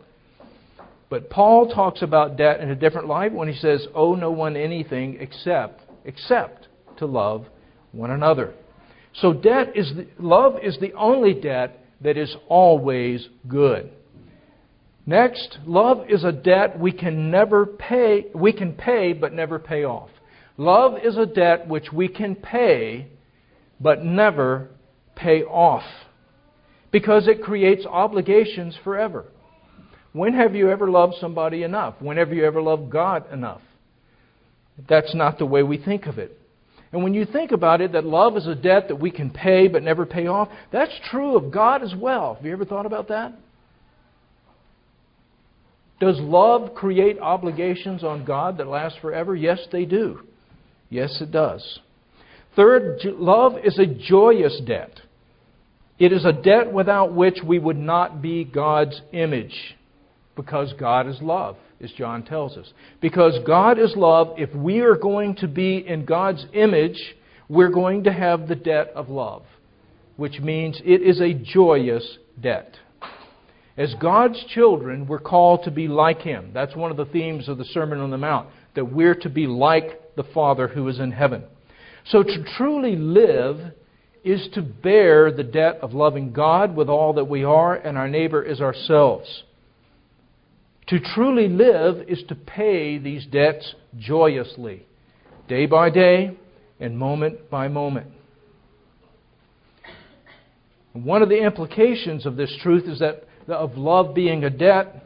But 1.09 1.29
Paul 1.29 1.69
talks 1.69 2.01
about 2.01 2.35
debt 2.35 2.59
in 2.59 2.69
a 2.69 2.75
different 2.75 3.07
light 3.07 3.31
when 3.31 3.47
he 3.47 3.57
says, 3.57 3.87
Owe 3.95 4.15
no 4.15 4.31
one 4.31 4.57
anything 4.57 5.17
except 5.19 5.81
except 6.03 6.67
to 6.97 7.05
love 7.05 7.45
one 7.91 8.11
another. 8.11 8.53
So 9.13 9.33
debt 9.33 9.75
is 9.75 9.91
the, 9.95 10.07
love 10.19 10.55
is 10.63 10.77
the 10.79 10.93
only 10.93 11.33
debt 11.33 11.79
that 12.01 12.17
is 12.17 12.35
always 12.47 13.27
good. 13.47 13.91
Next, 15.07 15.59
love 15.65 16.09
is 16.09 16.25
a 16.25 16.33
debt 16.33 16.77
we 16.77 16.91
can 16.91 17.31
never 17.31 17.65
pay, 17.65 18.25
we 18.35 18.51
can 18.51 18.73
pay 18.73 19.13
but 19.13 19.31
never 19.31 19.57
pay 19.57 19.85
off. 19.85 20.09
Love 20.57 20.95
is 21.01 21.17
a 21.17 21.25
debt 21.25 21.65
which 21.69 21.93
we 21.93 22.09
can 22.09 22.35
pay 22.35 23.07
but 23.79 24.03
never 24.03 24.67
pay 25.15 25.43
off 25.43 25.85
because 26.91 27.29
it 27.29 27.41
creates 27.41 27.85
obligations 27.85 28.77
forever. 28.83 29.25
When 30.11 30.33
have 30.33 30.55
you 30.55 30.69
ever 30.69 30.89
loved 30.89 31.15
somebody 31.21 31.63
enough? 31.63 31.95
When 31.99 32.17
have 32.17 32.33
you 32.33 32.43
ever 32.43 32.61
loved 32.61 32.91
God 32.91 33.31
enough? 33.31 33.61
That's 34.89 35.15
not 35.15 35.39
the 35.39 35.45
way 35.45 35.63
we 35.63 35.77
think 35.77 36.05
of 36.05 36.17
it. 36.17 36.37
And 36.91 37.01
when 37.01 37.13
you 37.13 37.25
think 37.25 37.51
about 37.53 37.79
it, 37.79 37.93
that 37.93 38.03
love 38.03 38.35
is 38.35 38.47
a 38.47 38.55
debt 38.55 38.89
that 38.89 38.95
we 38.97 39.11
can 39.11 39.29
pay 39.29 39.69
but 39.69 39.83
never 39.83 40.05
pay 40.05 40.27
off, 40.27 40.49
that's 40.71 40.93
true 41.09 41.37
of 41.37 41.51
God 41.51 41.81
as 41.81 41.93
well. 41.95 42.35
Have 42.35 42.45
you 42.45 42.51
ever 42.51 42.65
thought 42.65 42.85
about 42.85 43.07
that? 43.07 43.33
Does 45.99 46.19
love 46.19 46.75
create 46.75 47.19
obligations 47.19 48.03
on 48.03 48.25
God 48.25 48.57
that 48.57 48.67
last 48.67 48.99
forever? 49.01 49.35
Yes, 49.35 49.59
they 49.71 49.85
do. 49.85 50.19
Yes, 50.89 51.19
it 51.21 51.31
does. 51.31 51.79
Third, 52.55 52.99
love 53.03 53.53
is 53.63 53.77
a 53.79 53.85
joyous 53.85 54.61
debt. 54.65 55.01
It 55.99 56.13
is 56.13 56.25
a 56.25 56.33
debt 56.33 56.71
without 56.71 57.13
which 57.13 57.39
we 57.43 57.57
would 57.57 57.77
not 57.77 58.21
be 58.21 58.43
God's 58.43 59.01
image, 59.11 59.75
because 60.35 60.73
God 60.79 61.07
is 61.07 61.19
love, 61.21 61.57
as 61.81 61.91
John 61.91 62.23
tells 62.23 62.55
us. 62.57 62.71
Because 63.01 63.39
God 63.45 63.79
is 63.79 63.95
love, 63.95 64.35
if 64.37 64.53
we 64.53 64.79
are 64.81 64.95
going 64.95 65.35
to 65.37 65.47
be 65.47 65.77
in 65.77 66.05
God's 66.05 66.45
image, 66.53 67.15
we're 67.49 67.69
going 67.69 68.03
to 68.03 68.13
have 68.13 68.47
the 68.47 68.55
debt 68.55 68.91
of 68.95 69.09
love, 69.09 69.43
which 70.15 70.39
means 70.39 70.79
it 70.85 71.01
is 71.01 71.19
a 71.19 71.33
joyous 71.33 72.17
debt. 72.39 72.75
As 73.77 73.93
God's 74.01 74.43
children, 74.45 75.07
we're 75.07 75.19
called 75.19 75.63
to 75.65 75.71
be 75.71 75.87
like 75.87 76.21
Him. 76.21 76.49
That's 76.53 76.75
one 76.75 76.89
of 76.89 76.97
the 76.97 77.05
themes 77.05 77.47
of 77.47 77.59
the 77.59 77.65
Sermon 77.65 77.99
on 77.99 78.09
the 78.09 78.17
Mount, 78.17 78.49
that 78.75 78.91
we're 78.91 79.15
to 79.15 79.29
be 79.29 79.45
like 79.45 80.15
the 80.15 80.23
Father 80.23 80.67
who 80.67 80.87
is 80.87 80.99
in 80.99 81.11
heaven. 81.11 81.43
So 82.05 82.23
to 82.23 82.43
truly 82.57 82.95
live 82.95 83.73
is 84.23 84.49
to 84.55 84.61
bear 84.61 85.31
the 85.31 85.43
debt 85.43 85.77
of 85.81 85.93
loving 85.93 86.33
God 86.33 86.75
with 86.75 86.89
all 86.89 87.13
that 87.13 87.25
we 87.25 87.43
are 87.43 87.75
and 87.75 87.97
our 87.97 88.09
neighbor 88.09 88.43
as 88.43 88.61
ourselves. 88.61 89.43
To 90.87 90.99
truly 90.99 91.47
live 91.47 92.09
is 92.09 92.23
to 92.29 92.35
pay 92.35 92.97
these 92.97 93.25
debts 93.25 93.75
joyously, 93.97 94.85
day 95.47 95.65
by 95.65 95.89
day 95.89 96.35
and 96.79 96.97
moment 96.97 97.49
by 97.49 97.67
moment. 97.67 98.07
One 100.93 101.21
of 101.21 101.29
the 101.29 101.43
implications 101.43 102.25
of 102.25 102.37
this 102.37 102.55
truth 102.63 102.85
is 102.85 102.99
that 102.99 103.26
of 103.47 103.77
love 103.77 104.13
being 104.13 104.43
a 104.43 104.49
debt 104.49 105.03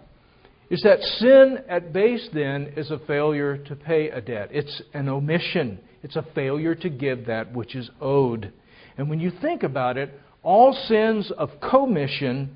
is 0.70 0.82
that 0.84 1.02
sin 1.02 1.60
at 1.68 1.92
base 1.92 2.30
then 2.34 2.74
is 2.78 2.92
a 2.92 3.00
failure 3.00 3.58
to 3.58 3.76
pay 3.76 4.10
a 4.10 4.22
debt. 4.22 4.50
It's 4.52 4.82
an 4.94 5.10
omission. 5.10 5.80
It's 6.02 6.16
a 6.16 6.26
failure 6.34 6.76
to 6.76 6.90
give 6.90 7.26
that 7.26 7.54
which 7.54 7.76
is 7.76 7.90
owed. 8.00 8.54
And 8.98 9.10
when 9.10 9.20
you 9.20 9.32
think 9.42 9.64
about 9.64 9.98
it, 9.98 10.18
all 10.44 10.74
sins 10.88 11.32
of 11.38 11.50
commission 11.60 12.56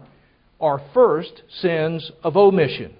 are 0.59 0.81
first 0.93 1.43
sins 1.59 2.11
of 2.23 2.37
omission, 2.37 2.95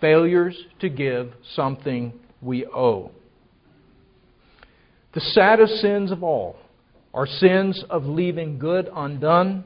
failures 0.00 0.56
to 0.80 0.88
give 0.88 1.32
something 1.54 2.12
we 2.42 2.66
owe. 2.66 3.12
The 5.14 5.20
saddest 5.20 5.74
sins 5.80 6.10
of 6.10 6.22
all 6.22 6.56
are 7.14 7.26
sins 7.26 7.82
of 7.88 8.04
leaving 8.04 8.58
good 8.58 8.90
undone 8.94 9.64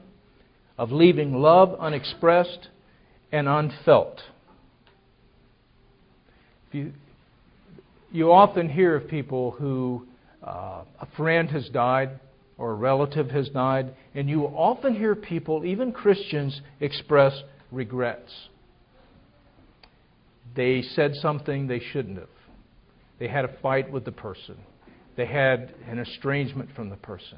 of 0.81 0.91
leaving 0.91 1.31
love 1.35 1.75
unexpressed 1.79 2.69
and 3.31 3.47
unfelt. 3.47 4.19
You, 6.71 6.91
you, 8.11 8.31
often 8.31 8.67
hear 8.67 8.95
of 8.95 9.07
people 9.07 9.51
who 9.51 10.07
uh, 10.41 10.81
a 10.99 11.07
friend 11.15 11.51
has 11.51 11.69
died 11.69 12.19
or 12.57 12.71
a 12.71 12.73
relative 12.73 13.29
has 13.29 13.47
died, 13.49 13.93
and 14.15 14.27
you 14.27 14.45
often 14.45 14.95
hear 14.95 15.13
people, 15.13 15.63
even 15.65 15.91
Christians, 15.91 16.59
express 16.79 17.39
regrets. 17.71 18.31
They 20.55 20.81
said 20.81 21.13
something 21.13 21.67
they 21.67 21.81
shouldn't 21.93 22.17
have. 22.17 22.27
They 23.19 23.27
had 23.27 23.45
a 23.45 23.53
fight 23.61 23.91
with 23.91 24.03
the 24.03 24.11
person. 24.11 24.57
They 25.15 25.27
had 25.27 25.75
an 25.87 25.99
estrangement 25.99 26.69
from 26.75 26.89
the 26.89 26.95
person. 26.95 27.37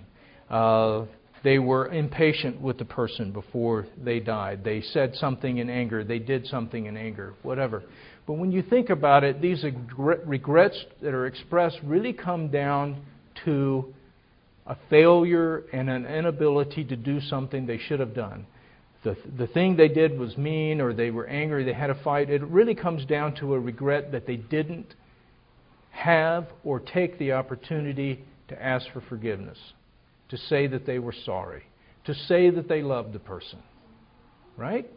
Uh, 0.50 1.08
they 1.44 1.60
were 1.60 1.90
impatient 1.90 2.62
with 2.62 2.78
the 2.78 2.86
person 2.86 3.32
before 3.32 3.86
they 4.02 4.20
died. 4.20 4.64
They 4.64 4.82
said 4.82 5.14
something 5.16 5.58
in 5.58 5.70
anger. 5.70 6.04
They 6.04 6.20
did 6.20 6.48
something 6.48 6.86
in 6.86 6.96
anger, 6.96 7.34
whatever. 7.44 7.84
But 8.26 8.34
when 8.34 8.52
you 8.52 8.62
think 8.62 8.90
about 8.90 9.26
it, 9.26 9.42
these 9.42 9.66
regrets 9.98 10.86
that 11.02 11.14
are 11.14 11.26
expressed 11.26 11.78
really 11.84 12.14
come 12.14 12.48
down 12.48 13.04
to 13.44 13.94
a 14.66 14.78
failure 14.90 15.64
and 15.74 15.90
an 15.90 16.06
inability 16.06 16.86
to 16.86 16.96
do 16.96 17.20
something 17.20 17.66
they 17.66 17.78
should 17.78 18.00
have 18.00 18.16
done. 18.16 18.46
The, 19.04 19.18
the 19.38 19.48
thing 19.48 19.76
they 19.76 19.90
did 19.90 20.18
was 20.18 20.38
mean, 20.38 20.80
or 20.80 20.94
they 20.94 21.12
were 21.12 21.28
angry, 21.28 21.66
they 21.66 21.74
had 21.74 21.90
a 21.90 22.02
fight. 22.04 22.30
It 22.30 22.42
really 22.44 22.76
comes 22.76 23.06
down 23.06 23.36
to 23.42 23.54
a 23.54 23.60
regret 23.60 24.14
that 24.14 24.26
they 24.26 24.38
didn't 24.38 24.96
have 25.92 26.48
or 26.64 26.80
take 26.80 27.20
the 27.20 27.34
opportunity 27.34 28.24
to 28.48 28.64
ask 28.64 28.86
for 28.94 29.02
forgiveness 29.02 29.58
to 30.34 30.38
say 30.48 30.66
that 30.66 30.88
they 30.88 30.98
were 30.98 31.14
sorry, 31.26 31.62
to 32.06 32.16
say 32.16 32.50
that 32.50 32.68
they 32.68 32.82
loved 32.82 33.14
the 33.14 33.20
person. 33.20 33.60
Right? 34.58 34.90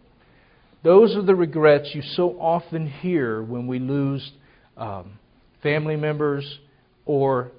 Those 0.83 1.15
are 1.15 1.23
the 1.23 1.35
regrets 1.35 1.91
you 1.93 2.01
so 2.01 2.41
often 2.41 2.87
hear 2.89 3.43
when 3.43 3.67
we 3.67 3.79
lose 3.79 4.33
um, 4.79 5.19
family 5.63 5.97
members 5.97 6.59
or 7.05 7.53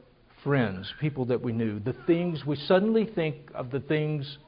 friends, 0.44 0.92
people 1.00 1.26
that 1.26 1.40
we 1.40 1.52
knew. 1.52 1.80
The 1.80 1.96
things 2.08 2.44
we 2.48 2.56
suddenly 2.56 3.06
think 3.14 3.36
of 3.54 3.70
the 3.70 3.80
things 3.80 4.40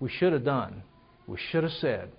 we 0.00 0.08
should 0.08 0.32
have 0.32 0.46
done, 0.46 0.82
we 1.26 1.36
should 1.50 1.64
have 1.64 1.72
said, 1.72 2.10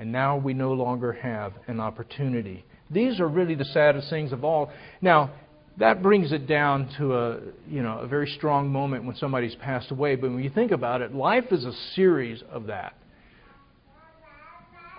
and 0.00 0.10
now 0.10 0.36
we 0.36 0.52
no 0.52 0.72
longer 0.72 1.12
have 1.12 1.52
an 1.68 1.78
opportunity. 1.78 2.64
These 2.90 3.20
are 3.20 3.28
really 3.28 3.54
the 3.54 3.66
saddest 3.66 4.10
things 4.10 4.32
of 4.32 4.42
all. 4.42 4.72
Now, 5.00 5.30
that 5.78 6.02
brings 6.02 6.32
it 6.32 6.46
down 6.46 6.90
to 6.98 7.14
a 7.14 7.40
you 7.68 7.82
know 7.82 7.98
a 7.98 8.06
very 8.06 8.28
strong 8.36 8.70
moment 8.70 9.04
when 9.04 9.16
somebody's 9.16 9.54
passed 9.56 9.90
away. 9.90 10.16
But 10.16 10.30
when 10.30 10.42
you 10.42 10.50
think 10.50 10.72
about 10.72 11.02
it, 11.02 11.14
life 11.14 11.46
is 11.50 11.64
a 11.64 11.72
series 11.94 12.42
of 12.50 12.66
that. 12.66 12.94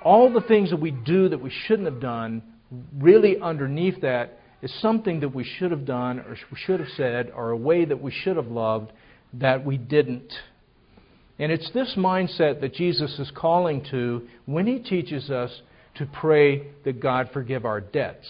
All 0.04 0.32
the 0.32 0.42
things 0.42 0.70
that 0.70 0.80
we 0.80 0.92
do 0.92 1.30
that 1.30 1.42
we 1.42 1.52
shouldn't 1.68 1.92
have 1.92 2.00
done, 2.00 2.42
really 2.98 3.38
underneath 3.40 4.02
that 4.02 4.40
is 4.62 4.74
something 4.82 5.20
that 5.20 5.36
we 5.36 5.44
should 5.44 5.72
have 5.72 5.86
done 5.86 6.20
or 6.20 6.38
should 6.56 6.80
have 6.80 6.90
said 6.96 7.32
or 7.36 7.52
a 7.52 7.58
way 7.58 7.84
that 7.86 8.02
we 8.02 8.12
should 8.12 8.38
have 8.38 8.48
loved 8.48 8.92
that 9.34 9.66
we 9.66 9.78
didn't. 9.78 10.34
And 11.38 11.52
it's 11.52 11.70
this 11.72 11.96
mindset 11.98 12.62
that 12.62 12.74
Jesus 12.74 13.18
is 13.20 13.32
calling 13.36 13.86
to 13.92 14.28
when 14.46 14.68
he 14.68 14.80
teaches 14.80 15.30
us 15.30 15.62
to 15.96 16.06
pray 16.06 16.68
that 16.86 17.02
God 17.02 17.30
forgive 17.34 17.66
our 17.66 17.82
debts 17.82 18.28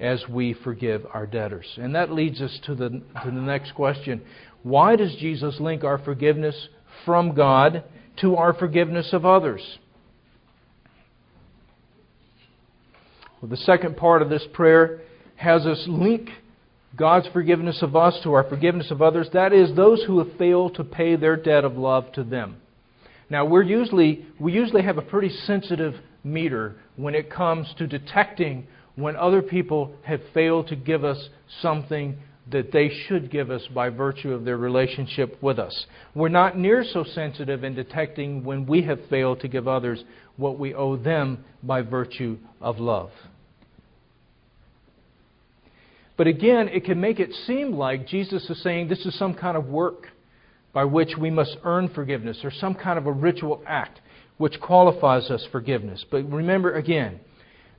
as 0.00 0.24
we 0.28 0.52
forgive 0.52 1.06
our 1.12 1.26
debtors. 1.26 1.66
And 1.78 1.94
that 1.94 2.12
leads 2.12 2.40
us 2.40 2.58
to 2.66 2.74
the, 2.74 2.88
to 2.90 3.26
the 3.26 3.32
next 3.32 3.74
question. 3.74 4.22
Why 4.62 4.96
does 4.96 5.14
Jesus 5.16 5.60
link 5.60 5.84
our 5.84 5.98
forgiveness 5.98 6.68
from 7.04 7.34
God 7.34 7.84
to 8.20 8.36
our 8.36 8.54
forgiveness 8.54 9.10
of 9.12 9.24
others? 9.24 9.78
Well, 13.40 13.50
the 13.50 13.56
second 13.58 13.96
part 13.96 14.22
of 14.22 14.30
this 14.30 14.46
prayer 14.52 15.02
has 15.36 15.66
us 15.66 15.84
link 15.86 16.30
God's 16.96 17.26
forgiveness 17.32 17.82
of 17.82 17.96
us 17.96 18.18
to 18.22 18.32
our 18.32 18.48
forgiveness 18.48 18.90
of 18.90 19.02
others. 19.02 19.28
That 19.32 19.52
is, 19.52 19.74
those 19.74 20.02
who 20.04 20.18
have 20.18 20.36
failed 20.38 20.76
to 20.76 20.84
pay 20.84 21.16
their 21.16 21.36
debt 21.36 21.64
of 21.64 21.76
love 21.76 22.12
to 22.12 22.24
them. 22.24 22.56
Now, 23.28 23.44
we're 23.44 23.62
usually, 23.62 24.26
we 24.38 24.52
usually 24.52 24.82
have 24.82 24.98
a 24.98 25.02
pretty 25.02 25.28
sensitive 25.28 25.94
meter 26.22 26.76
when 26.96 27.14
it 27.14 27.30
comes 27.30 27.72
to 27.78 27.86
detecting 27.86 28.66
when 28.96 29.16
other 29.16 29.42
people 29.42 29.94
have 30.02 30.20
failed 30.32 30.68
to 30.68 30.76
give 30.76 31.04
us 31.04 31.28
something 31.60 32.16
that 32.50 32.72
they 32.72 32.90
should 33.06 33.30
give 33.30 33.50
us 33.50 33.62
by 33.74 33.88
virtue 33.88 34.32
of 34.32 34.44
their 34.44 34.58
relationship 34.58 35.42
with 35.42 35.58
us. 35.58 35.86
We're 36.14 36.28
not 36.28 36.58
near 36.58 36.84
so 36.84 37.02
sensitive 37.02 37.64
in 37.64 37.74
detecting 37.74 38.44
when 38.44 38.66
we 38.66 38.82
have 38.82 39.00
failed 39.08 39.40
to 39.40 39.48
give 39.48 39.66
others 39.66 40.04
what 40.36 40.58
we 40.58 40.74
owe 40.74 40.96
them 40.96 41.44
by 41.62 41.80
virtue 41.80 42.38
of 42.60 42.78
love. 42.78 43.10
But 46.16 46.26
again, 46.26 46.68
it 46.68 46.84
can 46.84 47.00
make 47.00 47.18
it 47.18 47.32
seem 47.46 47.72
like 47.72 48.06
Jesus 48.06 48.48
is 48.48 48.62
saying 48.62 48.88
this 48.88 49.04
is 49.06 49.18
some 49.18 49.34
kind 49.34 49.56
of 49.56 49.66
work 49.66 50.08
by 50.72 50.84
which 50.84 51.16
we 51.18 51.30
must 51.30 51.56
earn 51.64 51.88
forgiveness 51.88 52.40
or 52.44 52.50
some 52.50 52.74
kind 52.74 52.98
of 52.98 53.06
a 53.06 53.12
ritual 53.12 53.62
act 53.66 54.00
which 54.36 54.60
qualifies 54.60 55.30
us 55.30 55.46
forgiveness. 55.50 56.04
But 56.10 56.30
remember 56.30 56.74
again, 56.74 57.20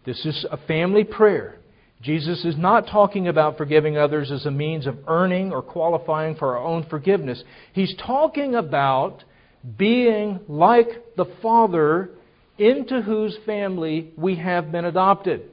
this 0.06 0.26
is 0.26 0.46
a 0.52 0.58
family 0.58 1.04
prayer. 1.04 1.58
Jesus 2.02 2.46
is 2.46 2.56
not 2.58 2.88
talking 2.88 3.28
about 3.28 3.58
forgiving 3.58 3.98
others 3.98 4.32
as 4.32 4.46
a 4.46 4.52
means 4.52 4.86
of 4.86 4.98
earning 5.08 5.52
or 5.52 5.62
qualifying 5.62 6.36
for 6.36 6.56
our 6.56 6.64
own 6.64 6.86
forgiveness. 6.90 7.44
He's 7.74 7.96
talking 8.06 8.56
about 8.56 9.24
being 9.78 10.40
like 10.48 11.16
the 11.18 11.26
Father 11.42 12.12
into 12.58 13.02
whose 13.02 13.38
family 13.46 14.12
we 14.18 14.36
have 14.36 14.72
been 14.72 14.86
adopted. 14.86 15.50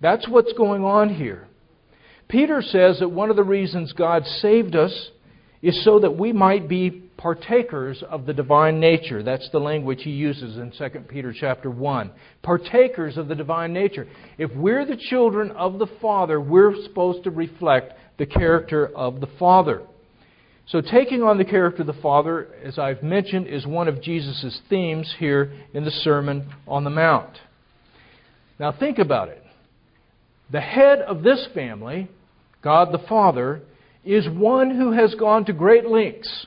That's 0.00 0.28
what's 0.28 0.52
going 0.54 0.84
on 0.84 1.14
here. 1.14 1.46
Peter 2.28 2.60
says 2.60 2.98
that 2.98 3.08
one 3.08 3.30
of 3.30 3.36
the 3.36 3.44
reasons 3.44 3.92
God 3.92 4.24
saved 4.26 4.76
us 4.76 5.10
is 5.62 5.84
so 5.84 6.00
that 6.00 6.16
we 6.16 6.32
might 6.32 6.68
be 6.68 7.04
partakers 7.18 8.02
of 8.08 8.24
the 8.24 8.32
divine 8.32 8.80
nature. 8.80 9.22
That's 9.22 9.50
the 9.50 9.58
language 9.58 10.02
he 10.02 10.10
uses 10.10 10.56
in 10.56 10.70
2 10.70 11.00
Peter 11.00 11.34
chapter 11.38 11.68
1. 11.70 12.10
Partakers 12.42 13.18
of 13.18 13.28
the 13.28 13.34
divine 13.34 13.72
nature. 13.72 14.06
If 14.38 14.50
we're 14.54 14.86
the 14.86 14.96
children 14.96 15.50
of 15.50 15.78
the 15.78 15.88
Father, 16.00 16.40
we're 16.40 16.74
supposed 16.84 17.24
to 17.24 17.30
reflect 17.30 17.92
the 18.18 18.26
character 18.26 18.86
of 18.96 19.20
the 19.20 19.28
Father. 19.38 19.82
So, 20.68 20.80
taking 20.80 21.22
on 21.22 21.38
the 21.38 21.44
character 21.44 21.82
of 21.82 21.86
the 21.86 22.02
Father, 22.02 22.48
as 22.62 22.78
I've 22.78 23.02
mentioned, 23.02 23.46
is 23.46 23.66
one 23.66 23.88
of 23.88 24.02
Jesus' 24.02 24.60
themes 24.68 25.12
here 25.18 25.52
in 25.74 25.84
the 25.84 25.90
Sermon 25.90 26.50
on 26.66 26.84
the 26.84 26.90
Mount. 26.90 27.38
Now, 28.60 28.72
think 28.72 28.98
about 28.98 29.28
it. 29.28 29.42
The 30.52 30.60
head 30.60 31.00
of 31.00 31.22
this 31.22 31.48
family, 31.54 32.08
God 32.62 32.92
the 32.92 33.06
Father, 33.08 33.62
is 34.04 34.28
one 34.28 34.70
who 34.70 34.92
has 34.92 35.14
gone 35.14 35.46
to 35.46 35.52
great 35.52 35.86
lengths 35.86 36.46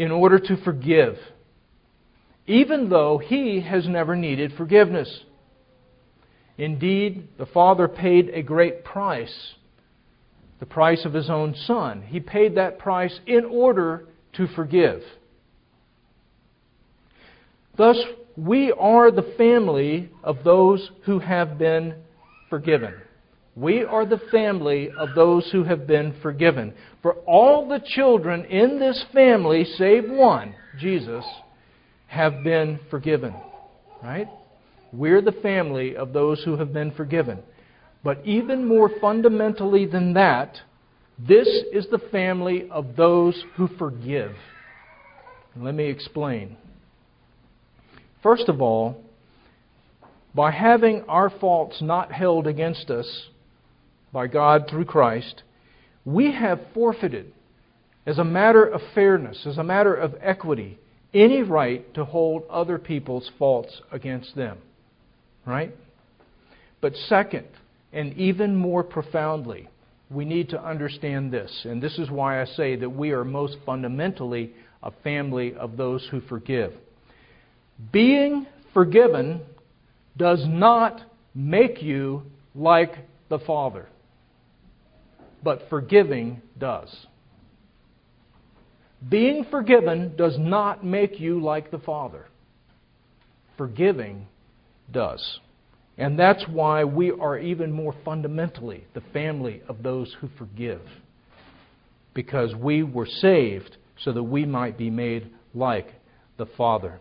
in 0.00 0.10
order 0.10 0.38
to 0.38 0.56
forgive, 0.64 1.18
even 2.46 2.88
though 2.88 3.18
he 3.18 3.60
has 3.60 3.86
never 3.86 4.16
needed 4.16 4.50
forgiveness. 4.56 5.24
Indeed, 6.56 7.28
the 7.36 7.44
Father 7.44 7.86
paid 7.86 8.30
a 8.30 8.42
great 8.42 8.82
price, 8.82 9.52
the 10.58 10.64
price 10.64 11.04
of 11.04 11.12
his 11.12 11.28
own 11.28 11.54
Son. 11.66 12.00
He 12.00 12.18
paid 12.18 12.54
that 12.54 12.78
price 12.78 13.20
in 13.26 13.44
order 13.44 14.08
to 14.36 14.46
forgive. 14.56 15.02
Thus, 17.76 17.98
we 18.38 18.72
are 18.72 19.10
the 19.10 19.34
family 19.36 20.08
of 20.24 20.38
those 20.44 20.90
who 21.04 21.18
have 21.18 21.58
been 21.58 21.94
forgiven. 22.48 22.94
We 23.56 23.84
are 23.84 24.06
the 24.06 24.20
family 24.30 24.90
of 24.96 25.14
those 25.14 25.50
who 25.50 25.64
have 25.64 25.86
been 25.86 26.14
forgiven. 26.22 26.72
For 27.02 27.14
all 27.26 27.68
the 27.68 27.80
children 27.84 28.44
in 28.44 28.78
this 28.78 29.04
family, 29.12 29.64
save 29.64 30.08
one, 30.08 30.54
Jesus, 30.78 31.24
have 32.06 32.44
been 32.44 32.78
forgiven. 32.90 33.34
Right? 34.02 34.28
We're 34.92 35.22
the 35.22 35.32
family 35.32 35.96
of 35.96 36.12
those 36.12 36.42
who 36.44 36.56
have 36.56 36.72
been 36.72 36.92
forgiven. 36.92 37.40
But 38.02 38.24
even 38.24 38.66
more 38.66 38.90
fundamentally 39.00 39.86
than 39.86 40.14
that, 40.14 40.56
this 41.18 41.48
is 41.72 41.86
the 41.90 42.00
family 42.10 42.68
of 42.70 42.96
those 42.96 43.44
who 43.56 43.68
forgive. 43.78 44.32
Let 45.56 45.74
me 45.74 45.84
explain. 45.84 46.56
First 48.22 48.48
of 48.48 48.62
all, 48.62 49.04
by 50.34 50.50
having 50.50 51.02
our 51.08 51.28
faults 51.28 51.82
not 51.82 52.12
held 52.12 52.46
against 52.46 52.88
us, 52.90 53.28
by 54.12 54.26
God 54.26 54.66
through 54.68 54.86
Christ, 54.86 55.42
we 56.04 56.32
have 56.32 56.60
forfeited, 56.74 57.32
as 58.06 58.18
a 58.18 58.24
matter 58.24 58.64
of 58.64 58.80
fairness, 58.94 59.46
as 59.46 59.58
a 59.58 59.64
matter 59.64 59.94
of 59.94 60.14
equity, 60.20 60.78
any 61.12 61.42
right 61.42 61.92
to 61.94 62.04
hold 62.04 62.44
other 62.50 62.78
people's 62.78 63.30
faults 63.38 63.82
against 63.92 64.34
them. 64.34 64.58
Right? 65.46 65.74
But 66.80 66.94
second, 66.94 67.46
and 67.92 68.16
even 68.16 68.56
more 68.56 68.82
profoundly, 68.82 69.68
we 70.10 70.24
need 70.24 70.48
to 70.50 70.62
understand 70.62 71.32
this. 71.32 71.64
And 71.64 71.82
this 71.82 71.98
is 71.98 72.10
why 72.10 72.40
I 72.40 72.44
say 72.44 72.76
that 72.76 72.90
we 72.90 73.10
are 73.10 73.24
most 73.24 73.56
fundamentally 73.64 74.52
a 74.82 74.90
family 75.04 75.54
of 75.54 75.76
those 75.76 76.06
who 76.10 76.20
forgive. 76.22 76.72
Being 77.92 78.46
forgiven 78.72 79.42
does 80.16 80.42
not 80.46 81.00
make 81.34 81.82
you 81.82 82.22
like 82.54 82.92
the 83.28 83.38
Father 83.40 83.86
but 85.42 85.68
forgiving 85.68 86.42
does. 86.58 87.06
Being 89.08 89.46
forgiven 89.50 90.14
does 90.16 90.36
not 90.38 90.84
make 90.84 91.20
you 91.20 91.40
like 91.40 91.70
the 91.70 91.78
Father. 91.78 92.26
Forgiving 93.56 94.26
does. 94.92 95.40
And 95.96 96.18
that's 96.18 96.44
why 96.48 96.84
we 96.84 97.10
are 97.10 97.38
even 97.38 97.72
more 97.72 97.94
fundamentally 98.04 98.84
the 98.94 99.02
family 99.12 99.62
of 99.68 99.82
those 99.82 100.14
who 100.20 100.28
forgive. 100.38 100.82
Because 102.14 102.54
we 102.54 102.82
were 102.82 103.06
saved 103.06 103.76
so 104.02 104.12
that 104.12 104.22
we 104.22 104.44
might 104.44 104.76
be 104.76 104.90
made 104.90 105.30
like 105.54 105.88
the 106.36 106.46
Father. 106.56 107.00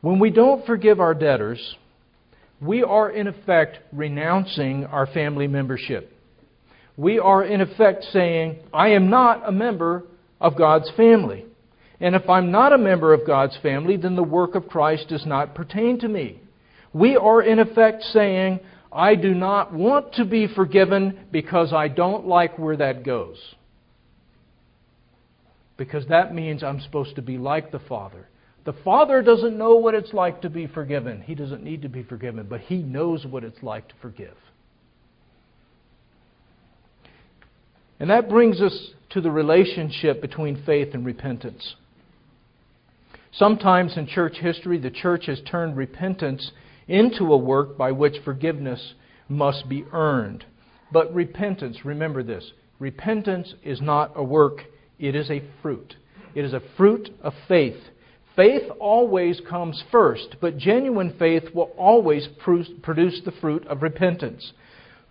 When 0.00 0.18
we 0.18 0.30
don't 0.30 0.66
forgive 0.66 0.98
our 0.98 1.14
debtors, 1.14 1.76
we 2.62 2.84
are 2.84 3.10
in 3.10 3.26
effect 3.26 3.80
renouncing 3.92 4.84
our 4.84 5.06
family 5.06 5.48
membership. 5.48 6.16
We 6.96 7.18
are 7.18 7.42
in 7.42 7.60
effect 7.60 8.04
saying, 8.12 8.60
I 8.72 8.90
am 8.90 9.10
not 9.10 9.48
a 9.48 9.52
member 9.52 10.04
of 10.40 10.56
God's 10.56 10.90
family. 10.96 11.44
And 12.00 12.14
if 12.14 12.28
I'm 12.28 12.52
not 12.52 12.72
a 12.72 12.78
member 12.78 13.12
of 13.12 13.26
God's 13.26 13.58
family, 13.62 13.96
then 13.96 14.14
the 14.14 14.22
work 14.22 14.54
of 14.54 14.68
Christ 14.68 15.08
does 15.08 15.26
not 15.26 15.56
pertain 15.56 15.98
to 16.00 16.08
me. 16.08 16.40
We 16.92 17.16
are 17.16 17.42
in 17.42 17.58
effect 17.58 18.04
saying, 18.04 18.60
I 18.92 19.16
do 19.16 19.34
not 19.34 19.72
want 19.72 20.14
to 20.14 20.24
be 20.24 20.46
forgiven 20.46 21.18
because 21.32 21.72
I 21.72 21.88
don't 21.88 22.26
like 22.26 22.58
where 22.58 22.76
that 22.76 23.04
goes. 23.04 23.38
Because 25.76 26.06
that 26.08 26.34
means 26.34 26.62
I'm 26.62 26.80
supposed 26.80 27.16
to 27.16 27.22
be 27.22 27.38
like 27.38 27.72
the 27.72 27.80
Father. 27.80 28.28
The 28.64 28.72
Father 28.72 29.22
doesn't 29.22 29.58
know 29.58 29.76
what 29.76 29.94
it's 29.94 30.12
like 30.12 30.42
to 30.42 30.50
be 30.50 30.66
forgiven. 30.66 31.22
He 31.22 31.34
doesn't 31.34 31.64
need 31.64 31.82
to 31.82 31.88
be 31.88 32.02
forgiven, 32.02 32.46
but 32.48 32.60
He 32.60 32.78
knows 32.78 33.26
what 33.26 33.44
it's 33.44 33.62
like 33.62 33.88
to 33.88 33.94
forgive. 34.00 34.36
And 37.98 38.10
that 38.10 38.28
brings 38.28 38.60
us 38.60 38.90
to 39.10 39.20
the 39.20 39.30
relationship 39.30 40.20
between 40.20 40.62
faith 40.64 40.94
and 40.94 41.04
repentance. 41.04 41.76
Sometimes 43.32 43.96
in 43.96 44.06
church 44.06 44.38
history, 44.38 44.78
the 44.78 44.90
church 44.90 45.26
has 45.26 45.40
turned 45.40 45.76
repentance 45.76 46.52
into 46.86 47.32
a 47.32 47.36
work 47.36 47.78
by 47.78 47.92
which 47.92 48.16
forgiveness 48.24 48.94
must 49.28 49.68
be 49.68 49.84
earned. 49.92 50.44
But 50.92 51.14
repentance, 51.14 51.84
remember 51.84 52.22
this 52.22 52.52
repentance 52.78 53.54
is 53.62 53.80
not 53.80 54.12
a 54.16 54.22
work, 54.22 54.62
it 54.98 55.14
is 55.14 55.30
a 55.30 55.42
fruit. 55.62 55.94
It 56.34 56.44
is 56.44 56.52
a 56.52 56.62
fruit 56.76 57.10
of 57.22 57.34
faith. 57.46 57.80
Faith 58.34 58.62
always 58.80 59.40
comes 59.48 59.82
first, 59.92 60.36
but 60.40 60.56
genuine 60.56 61.14
faith 61.18 61.44
will 61.54 61.70
always 61.76 62.28
produce 62.38 63.20
the 63.24 63.32
fruit 63.40 63.66
of 63.66 63.82
repentance. 63.82 64.52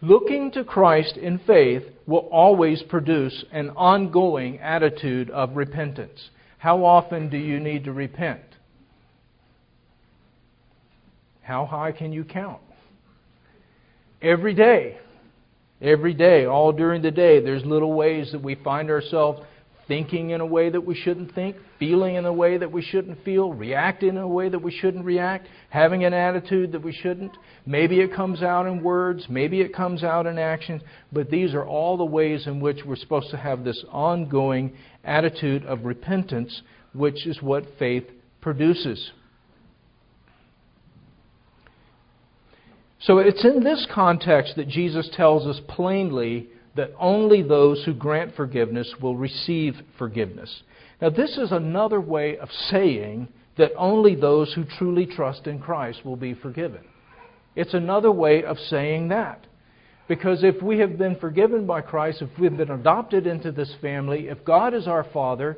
Looking 0.01 0.51
to 0.53 0.63
Christ 0.63 1.17
in 1.17 1.39
faith 1.45 1.83
will 2.07 2.27
always 2.31 2.81
produce 2.81 3.45
an 3.51 3.69
ongoing 3.71 4.57
attitude 4.59 5.29
of 5.29 5.55
repentance. 5.55 6.29
How 6.57 6.83
often 6.83 7.29
do 7.29 7.37
you 7.37 7.59
need 7.59 7.83
to 7.83 7.93
repent? 7.93 8.41
How 11.41 11.65
high 11.65 11.91
can 11.91 12.11
you 12.11 12.23
count? 12.23 12.61
Every 14.21 14.55
day. 14.55 14.97
Every 15.81 16.13
day, 16.13 16.45
all 16.45 16.71
during 16.71 17.01
the 17.01 17.11
day, 17.11 17.39
there's 17.39 17.65
little 17.65 17.93
ways 17.93 18.31
that 18.31 18.43
we 18.43 18.53
find 18.55 18.91
ourselves 18.91 19.41
thinking 19.91 20.29
in 20.29 20.39
a 20.39 20.45
way 20.45 20.69
that 20.69 20.85
we 20.85 20.95
shouldn't 20.95 21.35
think, 21.35 21.57
feeling 21.77 22.15
in 22.15 22.23
a 22.23 22.31
way 22.31 22.57
that 22.57 22.71
we 22.71 22.81
shouldn't 22.81 23.21
feel, 23.25 23.51
reacting 23.51 24.11
in 24.11 24.17
a 24.19 24.25
way 24.25 24.47
that 24.47 24.57
we 24.57 24.71
shouldn't 24.71 25.03
react, 25.03 25.49
having 25.69 26.05
an 26.05 26.13
attitude 26.13 26.71
that 26.71 26.81
we 26.81 26.93
shouldn't. 26.93 27.35
Maybe 27.65 27.99
it 27.99 28.15
comes 28.15 28.41
out 28.41 28.67
in 28.67 28.81
words, 28.81 29.25
maybe 29.27 29.59
it 29.59 29.75
comes 29.75 30.01
out 30.01 30.27
in 30.27 30.37
actions, 30.37 30.81
but 31.11 31.29
these 31.29 31.53
are 31.53 31.67
all 31.67 31.97
the 31.97 32.05
ways 32.05 32.47
in 32.47 32.61
which 32.61 32.85
we're 32.85 32.95
supposed 32.95 33.31
to 33.31 33.37
have 33.37 33.65
this 33.65 33.83
ongoing 33.91 34.77
attitude 35.03 35.65
of 35.65 35.83
repentance, 35.83 36.61
which 36.93 37.27
is 37.27 37.41
what 37.41 37.65
faith 37.77 38.05
produces. 38.39 39.11
So 43.01 43.17
it's 43.17 43.43
in 43.43 43.61
this 43.61 43.85
context 43.93 44.55
that 44.55 44.69
Jesus 44.69 45.09
tells 45.11 45.45
us 45.45 45.59
plainly 45.67 46.47
that 46.75 46.91
only 46.99 47.41
those 47.41 47.83
who 47.85 47.93
grant 47.93 48.35
forgiveness 48.35 48.93
will 49.01 49.15
receive 49.15 49.75
forgiveness. 49.97 50.63
Now, 51.01 51.09
this 51.09 51.37
is 51.37 51.51
another 51.51 51.99
way 51.99 52.37
of 52.37 52.49
saying 52.69 53.27
that 53.57 53.71
only 53.77 54.15
those 54.15 54.53
who 54.53 54.63
truly 54.77 55.05
trust 55.05 55.47
in 55.47 55.59
Christ 55.59 56.05
will 56.05 56.15
be 56.15 56.33
forgiven. 56.33 56.81
It's 57.55 57.73
another 57.73 58.11
way 58.11 58.43
of 58.43 58.57
saying 58.57 59.09
that. 59.09 59.45
Because 60.07 60.43
if 60.43 60.61
we 60.61 60.79
have 60.79 60.97
been 60.97 61.15
forgiven 61.17 61.65
by 61.65 61.81
Christ, 61.81 62.21
if 62.21 62.29
we've 62.39 62.55
been 62.55 62.71
adopted 62.71 63.27
into 63.27 63.51
this 63.51 63.73
family, 63.81 64.27
if 64.27 64.43
God 64.45 64.73
is 64.73 64.87
our 64.87 65.05
Father, 65.13 65.57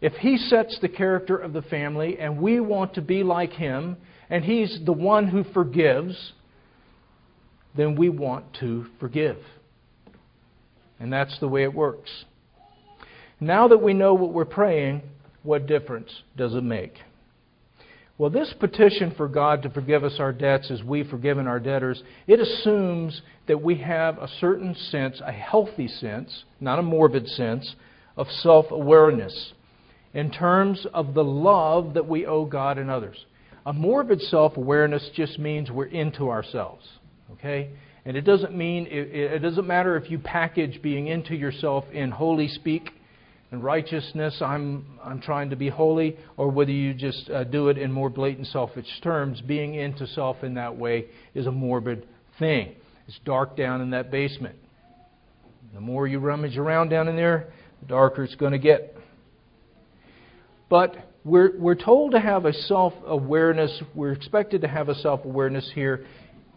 if 0.00 0.12
He 0.14 0.36
sets 0.36 0.78
the 0.80 0.88
character 0.88 1.36
of 1.36 1.52
the 1.52 1.62
family 1.62 2.18
and 2.18 2.40
we 2.40 2.60
want 2.60 2.94
to 2.94 3.02
be 3.02 3.22
like 3.22 3.52
Him, 3.52 3.96
and 4.30 4.44
He's 4.44 4.78
the 4.84 4.92
one 4.92 5.28
who 5.28 5.44
forgives, 5.52 6.32
then 7.76 7.96
we 7.96 8.08
want 8.08 8.44
to 8.60 8.86
forgive. 9.00 9.38
And 11.00 11.12
that's 11.12 11.38
the 11.38 11.48
way 11.48 11.62
it 11.62 11.74
works. 11.74 12.10
Now 13.40 13.68
that 13.68 13.82
we 13.82 13.94
know 13.94 14.14
what 14.14 14.32
we're 14.32 14.44
praying, 14.44 15.02
what 15.42 15.66
difference 15.66 16.10
does 16.36 16.54
it 16.54 16.64
make? 16.64 16.94
Well, 18.18 18.30
this 18.30 18.52
petition 18.58 19.12
for 19.16 19.28
God 19.28 19.62
to 19.62 19.70
forgive 19.70 20.02
us 20.02 20.16
our 20.18 20.32
debts 20.32 20.72
as 20.72 20.82
we've 20.82 21.08
forgiven 21.08 21.46
our 21.46 21.60
debtors, 21.60 22.02
it 22.26 22.40
assumes 22.40 23.22
that 23.46 23.62
we 23.62 23.76
have 23.76 24.18
a 24.18 24.26
certain 24.40 24.74
sense, 24.74 25.22
a 25.24 25.30
healthy 25.30 25.86
sense, 25.86 26.44
not 26.60 26.80
a 26.80 26.82
morbid 26.82 27.28
sense, 27.28 27.76
of 28.16 28.26
self 28.28 28.72
awareness 28.72 29.52
in 30.14 30.32
terms 30.32 30.84
of 30.92 31.14
the 31.14 31.22
love 31.22 31.94
that 31.94 32.08
we 32.08 32.26
owe 32.26 32.44
God 32.44 32.76
and 32.76 32.90
others. 32.90 33.24
A 33.64 33.72
morbid 33.72 34.20
self 34.22 34.56
awareness 34.56 35.10
just 35.14 35.38
means 35.38 35.70
we're 35.70 35.86
into 35.86 36.28
ourselves. 36.28 36.84
Okay? 37.34 37.70
And 38.04 38.16
it 38.16 38.22
doesn't 38.22 38.56
mean, 38.56 38.86
it, 38.86 39.14
it 39.14 39.38
doesn't 39.40 39.66
matter 39.66 39.96
if 39.96 40.10
you 40.10 40.18
package 40.18 40.80
being 40.82 41.08
into 41.08 41.34
yourself 41.34 41.84
in 41.92 42.10
holy 42.10 42.48
speak 42.48 42.90
and 43.50 43.64
righteousness, 43.64 44.42
I'm, 44.42 44.98
I'm 45.02 45.20
trying 45.20 45.50
to 45.50 45.56
be 45.56 45.70
holy, 45.70 46.18
or 46.36 46.50
whether 46.50 46.70
you 46.70 46.92
just 46.92 47.30
uh, 47.30 47.44
do 47.44 47.68
it 47.68 47.78
in 47.78 47.90
more 47.90 48.10
blatant 48.10 48.46
selfish 48.48 48.86
terms, 49.02 49.40
being 49.40 49.74
into 49.74 50.06
self 50.08 50.42
in 50.42 50.54
that 50.54 50.76
way 50.76 51.06
is 51.34 51.46
a 51.46 51.50
morbid 51.50 52.06
thing. 52.38 52.74
It's 53.06 53.18
dark 53.24 53.56
down 53.56 53.80
in 53.80 53.90
that 53.90 54.10
basement. 54.10 54.56
The 55.72 55.80
more 55.80 56.06
you 56.06 56.18
rummage 56.18 56.58
around 56.58 56.90
down 56.90 57.08
in 57.08 57.16
there, 57.16 57.50
the 57.80 57.86
darker 57.86 58.24
it's 58.24 58.34
going 58.34 58.52
to 58.52 58.58
get. 58.58 58.94
But 60.68 60.96
we're, 61.24 61.58
we're 61.58 61.74
told 61.74 62.12
to 62.12 62.20
have 62.20 62.44
a 62.44 62.52
self 62.52 62.92
awareness, 63.06 63.82
we're 63.94 64.12
expected 64.12 64.60
to 64.60 64.68
have 64.68 64.90
a 64.90 64.94
self 64.94 65.24
awareness 65.24 65.70
here 65.74 66.04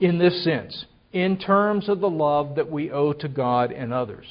in 0.02 0.18
this 0.18 0.44
sense, 0.44 0.86
in 1.14 1.38
terms 1.38 1.90
of 1.90 2.00
the 2.00 2.10
love 2.10 2.56
that 2.56 2.70
we 2.72 2.92
owe 2.92 3.14
to 3.14 3.28
God 3.28 3.72
and 3.72 3.94
others. 3.94 4.26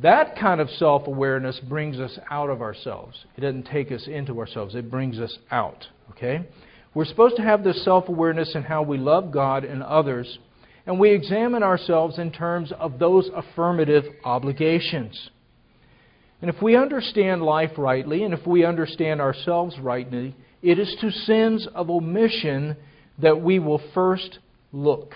That 0.00 0.38
kind 0.38 0.60
of 0.60 0.70
self 0.70 1.06
awareness 1.06 1.60
brings 1.60 2.00
us 2.00 2.18
out 2.30 2.48
of 2.48 2.62
ourselves. 2.62 3.26
It 3.36 3.42
doesn't 3.42 3.66
take 3.66 3.92
us 3.92 4.06
into 4.06 4.38
ourselves, 4.38 4.74
it 4.74 4.90
brings 4.90 5.18
us 5.18 5.36
out. 5.50 5.86
Okay? 6.10 6.46
We're 6.94 7.04
supposed 7.04 7.36
to 7.36 7.42
have 7.42 7.64
this 7.64 7.84
self 7.84 8.08
awareness 8.08 8.54
in 8.54 8.62
how 8.62 8.82
we 8.82 8.98
love 8.98 9.32
God 9.32 9.64
and 9.64 9.82
others, 9.82 10.38
and 10.86 10.98
we 10.98 11.10
examine 11.10 11.62
ourselves 11.62 12.18
in 12.18 12.32
terms 12.32 12.72
of 12.78 12.98
those 12.98 13.30
affirmative 13.34 14.04
obligations. 14.24 15.30
And 16.40 16.50
if 16.50 16.60
we 16.60 16.74
understand 16.76 17.42
life 17.42 17.78
rightly, 17.78 18.24
and 18.24 18.34
if 18.34 18.46
we 18.46 18.64
understand 18.64 19.20
ourselves 19.20 19.78
rightly, 19.78 20.34
it 20.60 20.78
is 20.78 20.94
to 21.00 21.10
sins 21.10 21.68
of 21.74 21.88
omission 21.88 22.76
that 23.18 23.40
we 23.40 23.58
will 23.58 23.80
first 23.94 24.38
look. 24.72 25.14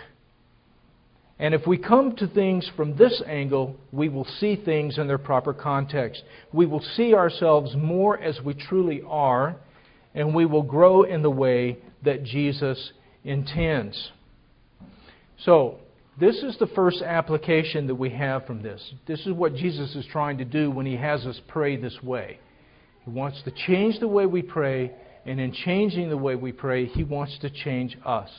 And 1.38 1.52
if 1.54 1.66
we 1.66 1.76
come 1.76 2.16
to 2.16 2.26
things 2.26 2.70
from 2.76 2.96
this 2.96 3.22
angle, 3.26 3.76
we 3.92 4.08
will 4.08 4.24
see 4.24 4.56
things 4.56 4.96
in 4.96 5.06
their 5.06 5.18
proper 5.18 5.52
context. 5.52 6.22
We 6.52 6.64
will 6.64 6.80
see 6.80 7.14
ourselves 7.14 7.74
more 7.76 8.18
as 8.18 8.40
we 8.40 8.54
truly 8.54 9.02
are, 9.06 9.56
and 10.14 10.34
we 10.34 10.46
will 10.46 10.62
grow 10.62 11.02
in 11.02 11.22
the 11.22 11.30
way 11.30 11.78
that 12.04 12.24
Jesus 12.24 12.92
intends. 13.22 14.12
So, 15.44 15.78
this 16.18 16.42
is 16.42 16.56
the 16.56 16.68
first 16.68 17.02
application 17.02 17.86
that 17.88 17.94
we 17.94 18.08
have 18.10 18.46
from 18.46 18.62
this. 18.62 18.94
This 19.06 19.20
is 19.26 19.32
what 19.32 19.54
Jesus 19.54 19.94
is 19.94 20.06
trying 20.06 20.38
to 20.38 20.46
do 20.46 20.70
when 20.70 20.86
he 20.86 20.96
has 20.96 21.26
us 21.26 21.38
pray 21.46 21.76
this 21.76 22.02
way. 22.02 22.38
He 23.04 23.10
wants 23.10 23.42
to 23.42 23.50
change 23.50 24.00
the 24.00 24.08
way 24.08 24.24
we 24.24 24.40
pray, 24.40 24.92
and 25.26 25.38
in 25.38 25.52
changing 25.52 26.08
the 26.08 26.16
way 26.16 26.34
we 26.34 26.52
pray, 26.52 26.86
he 26.86 27.04
wants 27.04 27.36
to 27.40 27.50
change 27.50 27.98
us. 28.06 28.30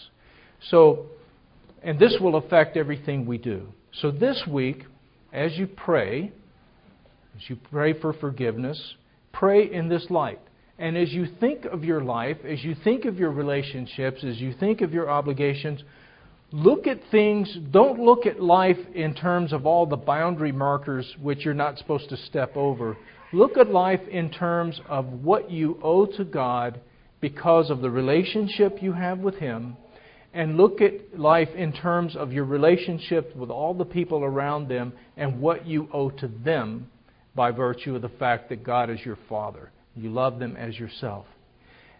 So, 0.69 1.05
and 1.83 1.99
this 1.99 2.17
will 2.19 2.35
affect 2.35 2.77
everything 2.77 3.25
we 3.25 3.37
do. 3.37 3.67
So 4.01 4.11
this 4.11 4.43
week, 4.47 4.83
as 5.33 5.57
you 5.57 5.67
pray, 5.67 6.31
as 7.35 7.49
you 7.49 7.57
pray 7.71 7.99
for 7.99 8.13
forgiveness, 8.13 8.95
pray 9.33 9.71
in 9.71 9.89
this 9.89 10.07
light. 10.09 10.39
And 10.79 10.95
as 10.97 11.11
you 11.11 11.27
think 11.39 11.65
of 11.65 11.83
your 11.83 12.01
life, 12.01 12.37
as 12.47 12.63
you 12.63 12.75
think 12.83 13.05
of 13.05 13.17
your 13.17 13.31
relationships, 13.31 14.23
as 14.23 14.39
you 14.39 14.53
think 14.59 14.81
of 14.81 14.93
your 14.93 15.09
obligations, 15.09 15.83
Look 16.53 16.87
at 16.87 16.99
things, 17.11 17.57
don't 17.71 17.99
look 17.99 18.25
at 18.25 18.41
life 18.41 18.77
in 18.95 19.13
terms 19.13 19.51
of 19.51 19.65
all 19.65 19.85
the 19.85 19.97
boundary 19.97 20.53
markers 20.53 21.13
which 21.21 21.43
you're 21.43 21.53
not 21.53 21.77
supposed 21.77 22.07
to 22.09 22.17
step 22.17 22.55
over. 22.55 22.95
Look 23.33 23.57
at 23.57 23.69
life 23.69 23.99
in 24.09 24.29
terms 24.29 24.79
of 24.87 25.05
what 25.07 25.51
you 25.51 25.77
owe 25.83 26.05
to 26.05 26.23
God 26.23 26.79
because 27.19 27.69
of 27.69 27.81
the 27.81 27.89
relationship 27.89 28.81
you 28.81 28.93
have 28.93 29.19
with 29.19 29.35
Him. 29.35 29.75
And 30.33 30.57
look 30.57 30.81
at 30.81 31.19
life 31.19 31.49
in 31.55 31.73
terms 31.73 32.15
of 32.15 32.31
your 32.31 32.45
relationship 32.45 33.35
with 33.35 33.49
all 33.49 33.73
the 33.73 33.85
people 33.85 34.23
around 34.23 34.67
them 34.67 34.93
and 35.15 35.41
what 35.41 35.65
you 35.65 35.89
owe 35.93 36.09
to 36.11 36.27
them 36.27 36.89
by 37.33 37.51
virtue 37.51 37.95
of 37.95 38.01
the 38.01 38.09
fact 38.09 38.49
that 38.49 38.63
God 38.63 38.89
is 38.89 38.99
your 39.03 39.17
Father. 39.29 39.71
You 39.95 40.11
love 40.11 40.37
them 40.39 40.55
as 40.55 40.77
yourself. 40.77 41.25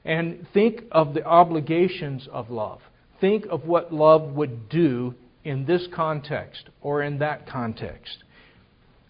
And 0.06 0.46
think 0.54 0.84
of 0.92 1.14
the 1.14 1.26
obligations 1.26 2.28
of 2.32 2.50
love 2.50 2.82
think 3.20 3.46
of 3.50 3.66
what 3.66 3.94
love 3.94 4.34
would 4.34 4.70
do 4.70 5.14
in 5.44 5.66
this 5.66 5.88
context 5.94 6.70
or 6.82 7.02
in 7.02 7.20
that 7.20 7.48
context. 7.48 8.24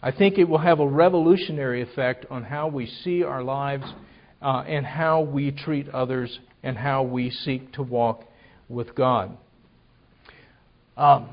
I 0.01 0.12
think 0.12 0.38
it 0.38 0.47
will 0.47 0.60
have 0.60 0.80
a 0.80 0.88
revolutionary 0.88 1.82
effect 1.82 2.25
on 2.30 2.43
how 2.43 2.67
we 2.67 2.86
see 2.86 3.23
our 3.23 3.43
lives 3.43 3.86
uh, 4.41 4.63
and 4.67 4.86
how 4.86 5.21
we 5.21 5.51
treat 5.51 5.89
others 5.89 6.39
and 6.63 6.77
how 6.77 7.03
we 7.03 7.32
seek 7.32 7.73
to 7.73 7.84
walk 7.84 8.23
with 8.69 8.95
God. 8.95 9.38
Um, 10.95 11.30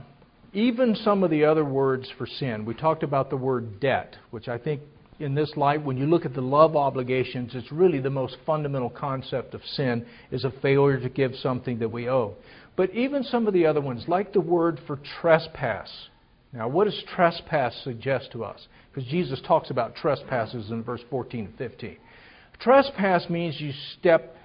even 0.53 0.95
some 0.95 1.25
of 1.25 1.31
the 1.31 1.45
other 1.45 1.65
words 1.65 2.09
for 2.17 2.27
sin, 2.27 2.65
we 2.65 2.75
talked 2.75 3.03
about 3.03 3.31
the 3.31 3.37
word 3.37 3.81
debt, 3.81 4.17
which 4.31 4.49
I 4.49 4.59
think 4.59 4.83
in 5.21 5.35
this 5.35 5.53
light, 5.57 5.85
when 5.85 5.97
you 5.97 6.07
look 6.07 6.25
at 6.25 6.35
the 6.35 6.41
love 6.41 6.77
obligations, 6.77 7.53
it's 7.55 7.71
really 7.71 8.01
the 8.01 8.11
most 8.11 8.37
fundamental 8.45 8.91
concept 8.91 9.55
of 9.55 9.63
sin 9.65 10.07
is 10.31 10.45
a 10.45 10.53
failure 10.63 11.01
to 11.01 11.09
give 11.09 11.35
something 11.37 11.79
that 11.79 11.91
we 11.91 12.09
owe. 12.09 12.35
But 12.77 12.91
even 12.91 13.23
some 13.23 13.47
of 13.47 13.55
the 13.55 13.67
other 13.67 13.81
ones, 13.81 14.05
like 14.09 14.33
the 14.33 14.41
word 14.41 14.81
for 14.87 14.99
trespass. 15.21 15.89
Now, 16.53 16.69
what 16.69 16.85
does 16.85 17.03
trespass 17.15 17.81
suggest 17.85 18.33
to 18.33 18.45
us? 18.45 18.67
Because 18.93 19.09
Jesus 19.09 19.41
talks 19.47 19.71
about 19.71 19.97
trespasses 19.97 20.71
in 20.71 20.83
verse 20.83 21.03
14 21.11 21.47
and 21.47 21.59
15. 21.59 21.97
Trespass 22.61 23.29
means 23.29 23.61
you 23.61 23.73
step 23.99 24.37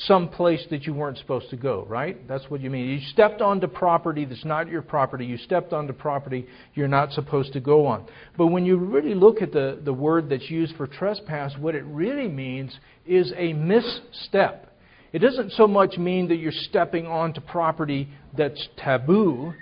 someplace 0.00 0.64
that 0.70 0.84
you 0.84 0.94
weren't 0.94 1.18
supposed 1.18 1.50
to 1.50 1.56
go, 1.56 1.84
right? 1.88 2.26
That's 2.28 2.44
what 2.48 2.60
you 2.60 2.70
mean. 2.70 2.88
You 2.88 3.00
stepped 3.08 3.40
onto 3.40 3.66
property 3.66 4.24
that's 4.24 4.44
not 4.44 4.68
your 4.68 4.82
property. 4.82 5.24
You 5.24 5.36
stepped 5.38 5.72
onto 5.72 5.92
property 5.92 6.46
you're 6.74 6.88
not 6.88 7.12
supposed 7.12 7.52
to 7.54 7.60
go 7.60 7.86
on. 7.86 8.06
But 8.36 8.48
when 8.48 8.64
you 8.64 8.76
really 8.76 9.14
look 9.14 9.42
at 9.42 9.52
the, 9.52 9.80
the 9.82 9.92
word 9.92 10.28
that's 10.28 10.50
used 10.50 10.76
for 10.76 10.86
trespass, 10.86 11.54
what 11.58 11.74
it 11.74 11.84
really 11.84 12.28
means 12.28 12.76
is 13.06 13.32
a 13.36 13.52
misstep. 13.52 14.72
It 15.12 15.20
doesn't 15.20 15.52
so 15.52 15.66
much 15.66 15.96
mean 15.96 16.28
that 16.28 16.36
you're 16.36 16.52
stepping 16.52 17.06
onto 17.06 17.40
property 17.40 18.08
that's 18.36 18.68
taboo. 18.76 19.54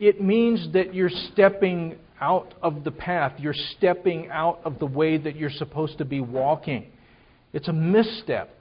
It 0.00 0.20
means 0.20 0.72
that 0.72 0.94
you're 0.94 1.10
stepping 1.32 1.96
out 2.20 2.54
of 2.62 2.84
the 2.84 2.90
path. 2.90 3.32
You're 3.38 3.54
stepping 3.76 4.28
out 4.30 4.60
of 4.64 4.78
the 4.78 4.86
way 4.86 5.18
that 5.18 5.36
you're 5.36 5.50
supposed 5.50 5.98
to 5.98 6.04
be 6.04 6.20
walking. 6.20 6.86
It's 7.52 7.68
a 7.68 7.72
misstep. 7.72 8.57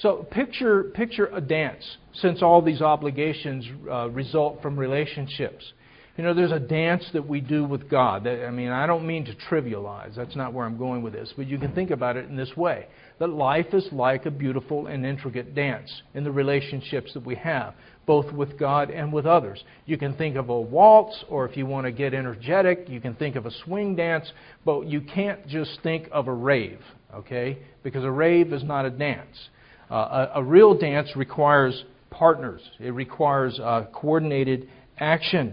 So 0.00 0.26
picture, 0.30 0.84
picture 0.84 1.28
a 1.32 1.40
dance, 1.40 1.84
since 2.14 2.42
all 2.42 2.62
these 2.62 2.80
obligations 2.80 3.66
uh, 3.90 4.08
result 4.10 4.62
from 4.62 4.78
relationships. 4.78 5.72
You 6.16 6.24
know, 6.24 6.34
there's 6.34 6.52
a 6.52 6.60
dance 6.60 7.08
that 7.12 7.26
we 7.26 7.40
do 7.40 7.64
with 7.64 7.88
God. 7.88 8.26
I 8.26 8.50
mean, 8.50 8.68
I 8.68 8.86
don't 8.86 9.06
mean 9.06 9.24
to 9.26 9.34
trivialize. 9.50 10.16
That's 10.16 10.36
not 10.36 10.52
where 10.52 10.66
I'm 10.66 10.76
going 10.76 11.02
with 11.02 11.12
this. 11.12 11.32
But 11.36 11.46
you 11.46 11.58
can 11.58 11.72
think 11.74 11.90
about 11.90 12.16
it 12.16 12.28
in 12.28 12.36
this 12.36 12.54
way 12.56 12.86
that 13.18 13.28
life 13.28 13.72
is 13.72 13.86
like 13.92 14.26
a 14.26 14.30
beautiful 14.30 14.86
and 14.86 15.06
intricate 15.06 15.54
dance 15.54 16.02
in 16.14 16.24
the 16.24 16.30
relationships 16.30 17.12
that 17.14 17.24
we 17.24 17.36
have, 17.36 17.74
both 18.06 18.30
with 18.32 18.58
God 18.58 18.90
and 18.90 19.12
with 19.12 19.24
others. 19.26 19.62
You 19.86 19.98
can 19.98 20.14
think 20.14 20.36
of 20.36 20.48
a 20.48 20.60
waltz, 20.60 21.24
or 21.28 21.46
if 21.46 21.56
you 21.56 21.66
want 21.66 21.86
to 21.86 21.92
get 21.92 22.12
energetic, 22.12 22.86
you 22.88 23.00
can 23.00 23.14
think 23.14 23.36
of 23.36 23.46
a 23.46 23.50
swing 23.64 23.96
dance, 23.96 24.30
but 24.64 24.86
you 24.86 25.02
can't 25.02 25.46
just 25.46 25.78
think 25.82 26.08
of 26.10 26.28
a 26.28 26.34
rave, 26.34 26.80
okay? 27.14 27.58
Because 27.82 28.04
a 28.04 28.10
rave 28.10 28.52
is 28.52 28.64
not 28.64 28.84
a 28.84 28.90
dance. 28.90 29.48
Uh, 29.90 30.28
a, 30.34 30.40
a, 30.40 30.44
real 30.44 30.78
dance 30.78 31.16
requires 31.16 31.84
partners, 32.10 32.60
it 32.78 32.90
requires 32.90 33.58
uh, 33.58 33.86
coordinated 33.92 34.68
action. 34.98 35.52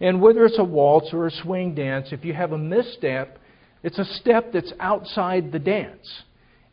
And 0.00 0.20
whether 0.20 0.44
it's 0.44 0.58
a 0.58 0.64
waltz 0.64 1.12
or 1.12 1.26
a 1.26 1.30
swing 1.30 1.74
dance, 1.74 2.08
if 2.10 2.24
you 2.24 2.32
have 2.32 2.52
a 2.52 2.58
misstep, 2.58 3.38
it's 3.82 3.98
a 3.98 4.04
step 4.04 4.52
that's 4.52 4.72
outside 4.80 5.52
the 5.52 5.58
dance. 5.58 6.22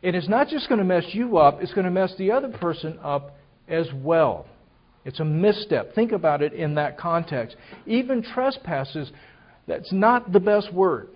And 0.04 0.16
it's 0.16 0.30
not 0.30 0.48
just 0.48 0.70
going 0.70 0.80
to 0.80 0.86
mess 0.86 1.04
you 1.10 1.38
up, 1.38 1.62
it's 1.62 1.74
going 1.74 1.86
to 1.86 1.92
mess 1.92 2.14
the 2.18 2.32
other 2.32 2.50
person 2.50 2.98
up 3.04 3.36
as 3.68 3.88
well. 3.94 4.48
It's 5.04 5.20
a 5.20 5.26
misstep. 5.26 5.94
Think 5.94 6.12
about 6.12 6.42
it 6.42 6.54
in 6.54 6.76
that 6.76 6.98
context. 6.98 7.58
Even 7.86 8.24
trespasses, 8.24 9.12
that's 9.68 9.92
not 9.92 10.32
the 10.32 10.40
best 10.40 10.74
word. 10.74 11.10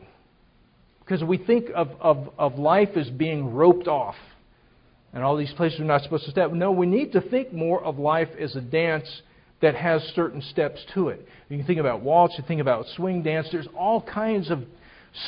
Because 1.00 1.24
we 1.24 1.38
think 1.38 1.68
of, 1.76 1.90
of, 2.00 2.30
of 2.38 2.58
life 2.58 2.90
as 2.96 3.10
being 3.10 3.54
roped 3.54 3.88
off. 3.88 4.16
And 5.16 5.24
all 5.24 5.38
these 5.38 5.54
places 5.54 5.80
we're 5.80 5.86
not 5.86 6.04
supposed 6.04 6.26
to 6.26 6.32
step. 6.32 6.52
No, 6.52 6.72
we 6.72 6.86
need 6.86 7.14
to 7.14 7.22
think 7.22 7.54
more 7.54 7.82
of 7.82 7.98
life 7.98 8.28
as 8.38 8.56
a 8.56 8.62
dance 8.62 9.22
that 9.62 9.74
has 9.74 10.04
certain 10.14 10.42
steps 10.42 10.86
to 10.94 11.08
it. 11.08 11.26
You 11.50 11.58
can 11.58 11.66
think 11.66 11.80
about 11.80 12.02
waltz, 12.02 12.36
you 12.38 12.44
think 12.46 12.60
about 12.60 12.86
swing 12.96 13.24
dance. 13.24 13.48
There's 13.50 13.70
all 13.78 14.02
kinds 14.02 14.52
of 14.52 14.64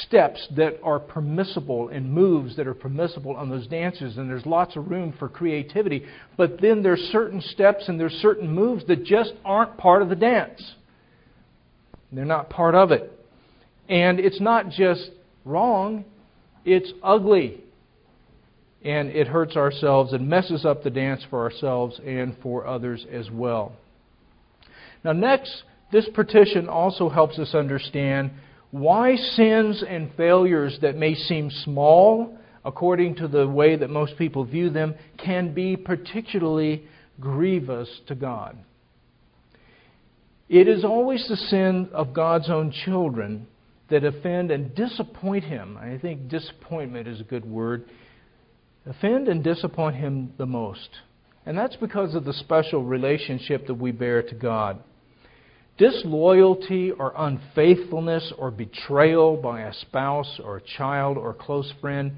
steps 0.01 0.45
that 0.57 0.77
are 0.83 0.99
permissible 0.99 1.87
and 1.87 2.11
moves 2.11 2.57
that 2.57 2.67
are 2.67 2.73
permissible 2.73 3.37
on 3.37 3.49
those 3.49 3.65
dances, 3.67 4.17
and 4.17 4.29
there's 4.29 4.45
lots 4.45 4.75
of 4.75 4.91
room 4.91 5.13
for 5.17 5.29
creativity. 5.29 6.05
But 6.35 6.59
then 6.59 6.83
there's 6.83 6.99
certain 7.13 7.39
steps 7.39 7.87
and 7.87 7.97
there's 7.97 8.11
certain 8.15 8.49
moves 8.53 8.85
that 8.87 9.05
just 9.05 9.33
aren't 9.45 9.77
part 9.77 10.01
of 10.01 10.09
the 10.09 10.15
dance. 10.15 10.61
They're 12.11 12.25
not 12.25 12.49
part 12.49 12.75
of 12.75 12.91
it. 12.91 13.09
And 13.87 14.19
it's 14.19 14.41
not 14.41 14.69
just 14.69 15.11
wrong, 15.45 16.03
it's 16.65 16.91
ugly. 17.01 17.63
And 18.87 19.09
it 19.09 19.27
hurts 19.27 19.57
ourselves 19.57 20.13
and 20.13 20.29
messes 20.29 20.63
up 20.63 20.81
the 20.81 20.89
dance 20.89 21.21
for 21.29 21.41
ourselves 21.41 21.99
and 22.05 22.35
for 22.41 22.65
others 22.65 23.05
as 23.11 23.29
well. 23.29 23.73
Now, 25.03 25.11
next 25.11 25.63
This 25.91 26.07
petition 26.13 26.67
also 26.67 27.09
helps 27.09 27.39
us 27.39 27.55
understand 27.55 28.31
why 28.71 29.15
sins 29.15 29.83
and 29.87 30.11
failures 30.15 30.77
that 30.81 30.97
may 30.97 31.15
seem 31.15 31.49
small, 31.49 32.37
according 32.65 33.15
to 33.15 33.27
the 33.27 33.47
way 33.47 33.77
that 33.77 33.89
most 33.89 34.17
people 34.17 34.43
view 34.43 34.69
them, 34.69 34.95
can 35.17 35.53
be 35.53 35.77
particularly 35.77 36.83
grievous 37.19 37.89
to 38.07 38.15
God. 38.15 38.57
It 40.49 40.67
is 40.67 40.83
always 40.83 41.25
the 41.27 41.37
sin 41.37 41.89
of 41.93 42.13
God's 42.13 42.49
own 42.49 42.71
children 42.85 43.47
that 43.89 44.03
offend 44.03 44.51
and 44.51 44.75
disappoint 44.75 45.45
Him. 45.45 45.77
I 45.77 45.97
think 45.97 46.27
disappointment 46.27 47.07
is 47.07 47.21
a 47.21 47.23
good 47.23 47.45
word. 47.45 47.85
Offend 48.87 49.27
and 49.27 49.43
disappoint 49.43 49.97
Him 49.97 50.33
the 50.37 50.45
most. 50.45 50.89
And 51.45 51.57
that's 51.57 51.75
because 51.75 52.15
of 52.15 52.25
the 52.25 52.33
special 52.33 52.83
relationship 52.83 53.67
that 53.67 53.73
we 53.75 53.91
bear 53.91 54.21
to 54.21 54.35
God. 54.35 54.79
Disloyalty 55.77 56.91
or 56.91 57.13
unfaithfulness 57.15 58.33
or 58.37 58.49
betrayal 58.49 59.37
by 59.37 59.61
a 59.61 59.73
spouse 59.73 60.39
or 60.43 60.57
a 60.57 60.61
child 60.61 61.17
or 61.17 61.31
a 61.31 61.35
close 61.35 61.71
friend 61.79 62.13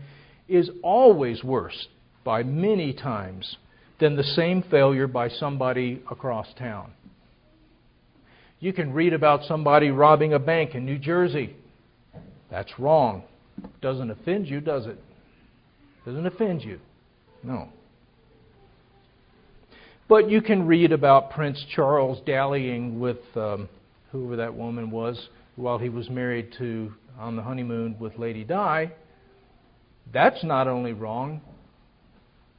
is 0.47 0.69
always 0.81 1.43
worse 1.43 1.87
by 2.23 2.43
many 2.43 2.93
times 2.93 3.57
than 3.99 4.15
the 4.15 4.23
same 4.23 4.63
failure 4.63 5.07
by 5.07 5.27
somebody 5.27 6.01
across 6.09 6.47
town. 6.57 6.91
You 8.59 8.73
can 8.73 8.93
read 8.93 9.13
about 9.13 9.43
somebody 9.43 9.89
robbing 9.89 10.33
a 10.33 10.39
bank 10.39 10.75
in 10.75 10.85
New 10.85 10.97
Jersey. 10.97 11.55
That's 12.49 12.79
wrong. 12.79 13.23
Doesn't 13.81 14.09
offend 14.09 14.47
you, 14.47 14.61
does 14.61 14.85
it? 14.85 15.01
Doesn't 16.05 16.25
offend 16.25 16.63
you. 16.63 16.79
No. 17.43 17.69
But 20.07 20.29
you 20.29 20.41
can 20.41 20.65
read 20.65 20.91
about 20.91 21.31
Prince 21.31 21.63
Charles 21.75 22.19
dallying 22.25 22.99
with 22.99 23.19
um, 23.35 23.69
whoever 24.11 24.37
that 24.37 24.55
woman 24.55 24.89
was 24.89 25.29
while 25.55 25.77
he 25.77 25.89
was 25.89 26.09
married 26.09 26.53
to 26.57 26.93
on 27.19 27.35
the 27.35 27.43
honeymoon 27.43 27.95
with 27.99 28.17
Lady 28.17 28.43
Di. 28.43 28.91
That's 30.11 30.43
not 30.43 30.67
only 30.67 30.93
wrong, 30.93 31.41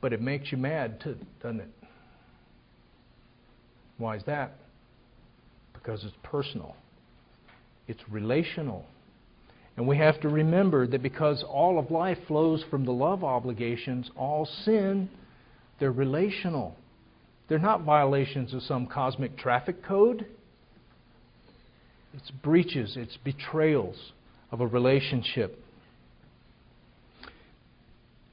but 0.01 0.13
it 0.13 0.21
makes 0.21 0.53
you 0.53 0.59
mad 0.59 1.01
too, 1.01 1.17
doesn't 1.43 1.61
it? 1.61 1.71
Why 3.99 4.17
is 4.17 4.23
that? 4.25 4.53
Because 5.73 6.05
it's 6.05 6.15
personal. 6.23 6.77
It's 7.89 8.01
relational. 8.09 8.85
And 9.81 9.89
we 9.89 9.97
have 9.97 10.21
to 10.21 10.29
remember 10.29 10.87
that 10.89 11.03
because 11.03 11.43
all 11.43 11.79
of 11.79 11.91
life 11.91 12.19
flows 12.29 12.63
from 12.69 12.85
the 12.85 12.93
love 12.93 13.25
obligations, 13.25 14.11
all 14.15 14.45
sin, 14.67 15.09
they're 15.79 15.91
relational. 15.91 16.77
They're 17.49 17.59
not 17.59 17.85
violations 17.85 18.53
of 18.53 18.61
some 18.65 18.87
cosmic 18.87 19.39
traffic 19.39 19.83
code. 19.83 20.27
It's 22.13 22.31
breaches, 22.31 22.99
it's 22.99 23.17
betrayals 23.25 23.97
of 24.53 24.61
a 24.61 24.67
relationship. 24.67 25.59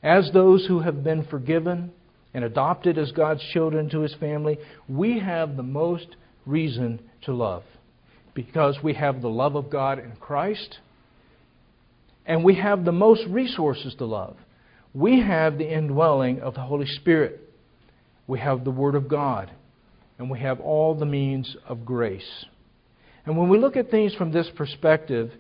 As 0.03 0.29
those 0.33 0.65
who 0.67 0.81
have 0.81 1.01
been 1.01 1.25
forgiven 1.27 1.93
and 2.33 2.43
adopted 2.43 2.97
as 2.97 3.13
God's 3.13 3.41
children 3.53 3.89
to 3.91 4.01
his 4.01 4.13
family, 4.15 4.57
we 4.89 5.19
have 5.19 5.55
the 5.55 5.63
most 5.63 6.17
reason 6.45 6.99
to 7.21 7.31
love 7.33 7.63
because 8.33 8.83
we 8.83 8.95
have 8.95 9.21
the 9.21 9.29
love 9.29 9.55
of 9.55 9.69
God 9.69 9.97
in 9.97 10.11
Christ 10.19 10.79
and 12.27 12.43
we 12.43 12.55
have 12.55 12.85
the 12.85 12.91
most 12.91 13.23
resources 13.27 13.95
to 13.95 14.05
love. 14.05 14.37
We 14.93 15.21
have 15.21 15.57
the 15.57 15.71
indwelling 15.71 16.41
of 16.41 16.53
the 16.53 16.61
Holy 16.61 16.85
Spirit 16.85 17.47
we 18.27 18.39
have 18.39 18.65
the 18.65 18.71
Word 18.71 18.95
of 18.95 19.07
God, 19.07 19.49
and 20.19 20.29
we 20.29 20.39
have 20.39 20.59
all 20.59 20.93
the 20.93 21.05
means 21.05 21.55
of 21.67 21.85
grace. 21.85 22.45
And 23.25 23.37
when 23.37 23.49
we 23.49 23.57
look 23.57 23.77
at 23.77 23.89
things 23.89 24.13
from 24.13 24.31
this 24.31 24.49
perspective, 24.55 25.31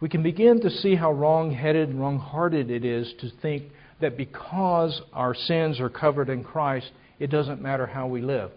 we 0.00 0.08
can 0.08 0.22
begin 0.22 0.60
to 0.60 0.70
see 0.70 0.94
how 0.94 1.12
wrong 1.12 1.50
headed 1.50 1.88
and 1.88 2.00
wrong 2.00 2.18
hearted 2.18 2.70
it 2.70 2.84
is 2.84 3.12
to 3.20 3.30
think 3.40 3.64
that 4.00 4.16
because 4.16 5.00
our 5.12 5.34
sins 5.34 5.80
are 5.80 5.88
covered 5.88 6.28
in 6.28 6.44
Christ, 6.44 6.90
it 7.18 7.30
doesn't 7.30 7.62
matter 7.62 7.86
how 7.86 8.06
we 8.06 8.20
live. 8.20 8.50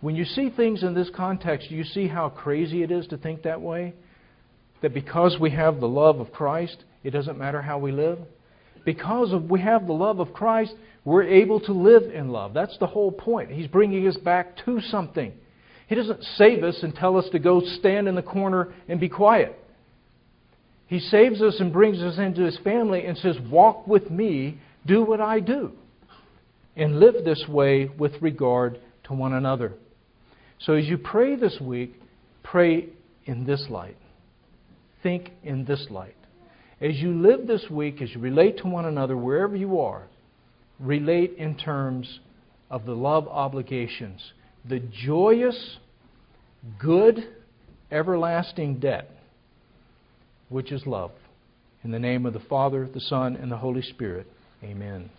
When 0.00 0.16
you 0.16 0.24
see 0.24 0.50
things 0.50 0.82
in 0.82 0.94
this 0.94 1.10
context, 1.14 1.70
you 1.70 1.84
see 1.84 2.08
how 2.08 2.30
crazy 2.30 2.82
it 2.82 2.90
is 2.90 3.06
to 3.08 3.18
think 3.18 3.42
that 3.42 3.60
way? 3.60 3.94
That 4.84 4.92
because 4.92 5.38
we 5.40 5.50
have 5.52 5.80
the 5.80 5.88
love 5.88 6.20
of 6.20 6.30
Christ, 6.30 6.76
it 7.02 7.12
doesn't 7.12 7.38
matter 7.38 7.62
how 7.62 7.78
we 7.78 7.90
live? 7.90 8.18
Because 8.84 9.32
of, 9.32 9.44
we 9.44 9.62
have 9.62 9.86
the 9.86 9.94
love 9.94 10.20
of 10.20 10.34
Christ, 10.34 10.74
we're 11.06 11.22
able 11.22 11.58
to 11.60 11.72
live 11.72 12.02
in 12.02 12.28
love. 12.28 12.52
That's 12.52 12.76
the 12.76 12.86
whole 12.86 13.10
point. 13.10 13.50
He's 13.50 13.66
bringing 13.66 14.06
us 14.06 14.18
back 14.18 14.58
to 14.66 14.82
something. 14.82 15.32
He 15.86 15.94
doesn't 15.94 16.22
save 16.36 16.62
us 16.62 16.80
and 16.82 16.94
tell 16.94 17.16
us 17.16 17.26
to 17.32 17.38
go 17.38 17.62
stand 17.78 18.08
in 18.08 18.14
the 18.14 18.20
corner 18.20 18.74
and 18.86 19.00
be 19.00 19.08
quiet. 19.08 19.58
He 20.86 21.00
saves 21.00 21.40
us 21.40 21.56
and 21.60 21.72
brings 21.72 22.02
us 22.02 22.18
into 22.18 22.42
His 22.42 22.58
family 22.58 23.06
and 23.06 23.16
says, 23.16 23.38
Walk 23.50 23.86
with 23.86 24.10
me, 24.10 24.58
do 24.84 25.02
what 25.02 25.18
I 25.18 25.40
do, 25.40 25.72
and 26.76 27.00
live 27.00 27.24
this 27.24 27.42
way 27.48 27.86
with 27.86 28.12
regard 28.20 28.78
to 29.04 29.14
one 29.14 29.32
another. 29.32 29.72
So 30.58 30.74
as 30.74 30.84
you 30.84 30.98
pray 30.98 31.36
this 31.36 31.56
week, 31.58 31.94
pray 32.42 32.90
in 33.24 33.46
this 33.46 33.64
light. 33.70 33.96
Think 35.04 35.30
in 35.42 35.66
this 35.66 35.86
light. 35.90 36.16
As 36.80 36.96
you 36.96 37.12
live 37.12 37.46
this 37.46 37.66
week, 37.70 38.00
as 38.02 38.10
you 38.12 38.20
relate 38.20 38.58
to 38.58 38.66
one 38.66 38.86
another, 38.86 39.16
wherever 39.16 39.54
you 39.54 39.78
are, 39.78 40.08
relate 40.80 41.34
in 41.38 41.56
terms 41.56 42.20
of 42.70 42.86
the 42.86 42.94
love 42.94 43.28
obligations, 43.28 44.32
the 44.68 44.80
joyous, 44.80 45.76
good, 46.78 47.18
everlasting 47.92 48.80
debt, 48.80 49.10
which 50.48 50.72
is 50.72 50.86
love. 50.86 51.12
In 51.84 51.90
the 51.90 51.98
name 51.98 52.24
of 52.24 52.32
the 52.32 52.40
Father, 52.40 52.88
the 52.92 53.00
Son, 53.00 53.36
and 53.36 53.52
the 53.52 53.58
Holy 53.58 53.82
Spirit, 53.82 54.26
amen. 54.62 55.10